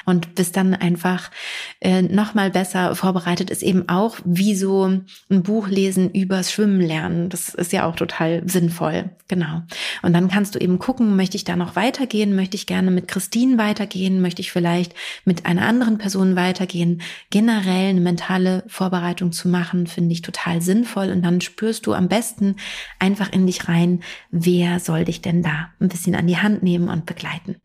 Und 0.05 0.35
bist 0.35 0.57
dann 0.57 0.73
einfach 0.73 1.29
äh, 1.81 2.01
nochmal 2.01 2.51
besser 2.51 2.95
vorbereitet. 2.95 3.49
Ist 3.49 3.63
eben 3.63 3.89
auch 3.89 4.17
wie 4.25 4.55
so 4.55 4.85
ein 5.29 5.43
Buch 5.43 5.67
lesen 5.67 6.11
übers 6.11 6.51
Schwimmen 6.51 6.81
lernen. 6.81 7.29
Das 7.29 7.49
ist 7.49 7.73
ja 7.73 7.85
auch 7.85 7.95
total 7.95 8.41
sinnvoll. 8.47 9.11
Genau. 9.27 9.61
Und 10.01 10.13
dann 10.13 10.29
kannst 10.29 10.55
du 10.55 10.59
eben 10.59 10.79
gucken 10.79 11.15
möchte 11.15 11.37
ich 11.37 11.43
da 11.43 11.55
noch 11.55 11.75
weitergehen 11.75 12.35
möchte 12.35 12.55
ich 12.55 12.65
gerne 12.65 12.86
gerne 12.87 12.95
mit 12.95 13.07
Christine 13.09 13.57
weitergehen? 13.57 14.21
Möchte 14.21 14.41
ich 14.41 14.51
vielleicht 14.51 14.93
mit 15.25 15.45
einer 15.45 15.63
anderen 15.63 15.97
Person 15.97 16.35
weitergehen? 16.35 17.01
Generell 17.29 17.89
eine 17.89 18.01
mentale 18.01 18.63
Vorbereitung 18.67 19.31
zu 19.33 19.49
machen, 19.49 19.87
finde 19.87 20.13
ich 20.13 20.21
total 20.21 20.61
sinnvoll. 20.61 21.11
Und 21.11 21.21
dann 21.23 21.41
spürst 21.41 21.85
du 21.85 21.93
am 21.93 22.07
besten 22.07 22.55
einfach 22.99 23.31
in 23.31 23.45
dich 23.45 23.67
rein, 23.67 24.01
wer 24.31 24.79
soll 24.79 25.03
dich 25.03 25.21
denn 25.21 25.43
da 25.43 25.69
ein 25.81 25.89
bisschen 25.89 26.15
an 26.15 26.27
die 26.27 26.37
Hand 26.37 26.63
nehmen 26.63 26.87
und 26.87 27.05
begleiten. 27.05 27.57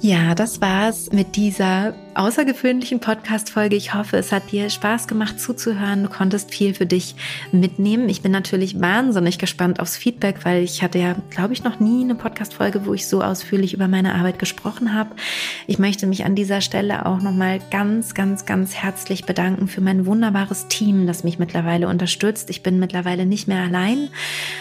Ja, 0.00 0.36
das 0.36 0.60
war's 0.60 1.10
mit 1.10 1.34
dieser 1.34 1.92
außergewöhnlichen 2.14 3.00
Podcast-Folge. 3.00 3.74
Ich 3.74 3.94
hoffe, 3.94 4.16
es 4.16 4.30
hat 4.30 4.52
dir 4.52 4.70
Spaß 4.70 5.08
gemacht 5.08 5.40
zuzuhören. 5.40 6.04
Du 6.04 6.08
konntest 6.08 6.52
viel 6.52 6.72
für 6.72 6.86
dich 6.86 7.16
mitnehmen. 7.50 8.08
Ich 8.08 8.22
bin 8.22 8.30
natürlich 8.30 8.80
wahnsinnig 8.80 9.38
gespannt 9.38 9.80
aufs 9.80 9.96
Feedback, 9.96 10.44
weil 10.44 10.62
ich 10.62 10.82
hatte 10.84 11.00
ja, 11.00 11.16
glaube 11.30 11.52
ich, 11.52 11.64
noch 11.64 11.80
nie 11.80 12.04
eine 12.04 12.14
Podcast-Folge, 12.14 12.86
wo 12.86 12.94
ich 12.94 13.08
so 13.08 13.22
ausführlich 13.22 13.74
über 13.74 13.88
meine 13.88 14.14
Arbeit 14.14 14.38
gesprochen 14.38 14.94
habe. 14.94 15.10
Ich 15.66 15.80
möchte 15.80 16.06
mich 16.06 16.24
an 16.24 16.36
dieser 16.36 16.60
Stelle 16.60 17.04
auch 17.04 17.20
nochmal 17.20 17.60
ganz, 17.72 18.14
ganz, 18.14 18.46
ganz 18.46 18.74
herzlich 18.74 19.24
bedanken 19.24 19.66
für 19.66 19.80
mein 19.80 20.06
wunderbares 20.06 20.68
Team, 20.68 21.08
das 21.08 21.24
mich 21.24 21.40
mittlerweile 21.40 21.88
unterstützt. 21.88 22.50
Ich 22.50 22.62
bin 22.62 22.78
mittlerweile 22.78 23.26
nicht 23.26 23.48
mehr 23.48 23.62
allein, 23.62 24.10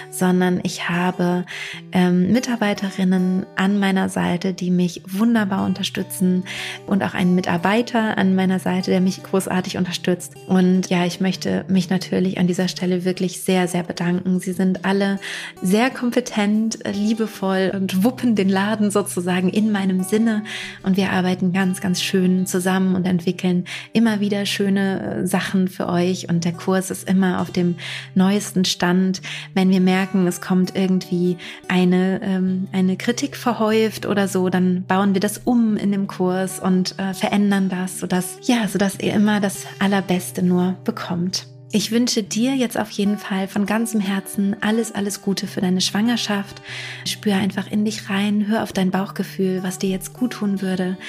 sondern 0.09 0.61
ich 0.63 0.89
habe 0.89 1.45
ähm, 1.91 2.31
Mitarbeiterinnen 2.31 3.45
an 3.55 3.79
meiner 3.79 4.09
Seite, 4.09 4.53
die 4.53 4.71
mich 4.71 5.03
wunderbar 5.07 5.26
wunderbar 5.27 5.65
unterstützen 5.65 6.45
und 6.85 7.03
auch 7.03 7.13
einen 7.13 7.35
Mitarbeiter 7.35 8.17
an 8.17 8.33
meiner 8.33 8.59
Seite, 8.59 8.91
der 8.91 9.01
mich 9.01 9.21
großartig 9.23 9.77
unterstützt. 9.77 10.35
Und 10.47 10.89
ja, 10.89 11.05
ich 11.05 11.19
möchte 11.19 11.65
mich 11.67 11.89
natürlich 11.89 12.37
an 12.37 12.47
dieser 12.47 12.69
Stelle 12.69 13.03
wirklich 13.03 13.41
sehr, 13.41 13.67
sehr 13.67 13.83
bedanken. 13.83 14.39
Sie 14.39 14.53
sind 14.53 14.85
alle 14.85 15.19
sehr 15.61 15.89
kompetent, 15.89 16.79
liebevoll 16.89 17.71
und 17.73 18.05
wuppen 18.05 18.35
den 18.35 18.47
Laden 18.47 18.89
sozusagen 18.89 19.49
in 19.49 19.71
meinem 19.71 20.03
Sinne. 20.03 20.43
Und 20.83 20.95
wir 20.95 21.11
arbeiten 21.11 21.51
ganz, 21.51 21.81
ganz 21.81 22.01
schön 22.01 22.45
zusammen 22.45 22.95
und 22.95 23.05
entwickeln 23.05 23.65
immer 23.91 24.21
wieder 24.21 24.45
schöne 24.45 25.23
äh, 25.23 25.27
Sachen 25.27 25.67
für 25.67 25.89
euch. 25.89 26.29
Und 26.29 26.45
der 26.45 26.53
Kurs 26.53 26.89
ist 26.89 27.09
immer 27.09 27.41
auf 27.41 27.51
dem 27.51 27.75
neuesten 28.15 28.63
Stand. 28.63 29.21
Wenn 29.53 29.69
wir 29.71 29.81
merken, 29.81 30.25
es 30.25 30.39
kommt 30.39 30.73
irgendwie 30.73 31.35
eine, 31.67 32.21
ähm, 32.23 32.69
eine 32.71 32.95
Kritik 32.95 33.35
verhäuft 33.35 34.05
oder 34.05 34.29
so, 34.29 34.47
dann 34.47 34.83
bauen 34.87 35.13
wir 35.17 35.21
das 35.21 35.41
um 35.45 35.77
in 35.77 35.91
dem 35.91 36.05
Kurs 36.05 36.59
und 36.59 36.99
äh, 36.99 37.15
verändern 37.15 37.69
das, 37.69 37.97
sodass, 37.97 38.37
ja, 38.43 38.67
sodass 38.67 38.99
ihr 38.99 39.15
immer 39.15 39.39
das 39.39 39.65
Allerbeste 39.79 40.43
nur 40.43 40.75
bekommt. 40.83 41.47
Ich 41.71 41.91
wünsche 41.91 42.21
dir 42.21 42.55
jetzt 42.55 42.77
auf 42.77 42.91
jeden 42.91 43.17
Fall 43.17 43.47
von 43.47 43.65
ganzem 43.65 43.99
Herzen 43.99 44.55
alles, 44.61 44.93
alles 44.93 45.23
Gute 45.23 45.47
für 45.47 45.59
deine 45.59 45.81
Schwangerschaft. 45.81 46.61
Spür 47.05 47.33
einfach 47.33 47.71
in 47.71 47.83
dich 47.83 48.11
rein, 48.11 48.45
hör 48.47 48.61
auf 48.61 48.73
dein 48.73 48.91
Bauchgefühl, 48.91 49.63
was 49.63 49.79
dir 49.79 49.89
jetzt 49.89 50.13
gut 50.13 50.33
tun 50.33 50.61
würde. 50.61 50.99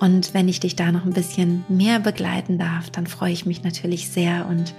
Und 0.00 0.32
wenn 0.32 0.48
ich 0.48 0.60
dich 0.60 0.74
da 0.74 0.90
noch 0.90 1.04
ein 1.04 1.12
bisschen 1.12 1.66
mehr 1.68 2.00
begleiten 2.00 2.58
darf, 2.58 2.88
dann 2.88 3.06
freue 3.06 3.32
ich 3.32 3.44
mich 3.44 3.62
natürlich 3.64 4.08
sehr 4.08 4.46
und 4.48 4.72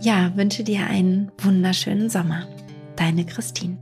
ja, 0.00 0.36
wünsche 0.36 0.62
dir 0.62 0.86
einen 0.86 1.32
wunderschönen 1.38 2.08
Sommer. 2.08 2.46
Deine 2.94 3.26
Christine. 3.26 3.76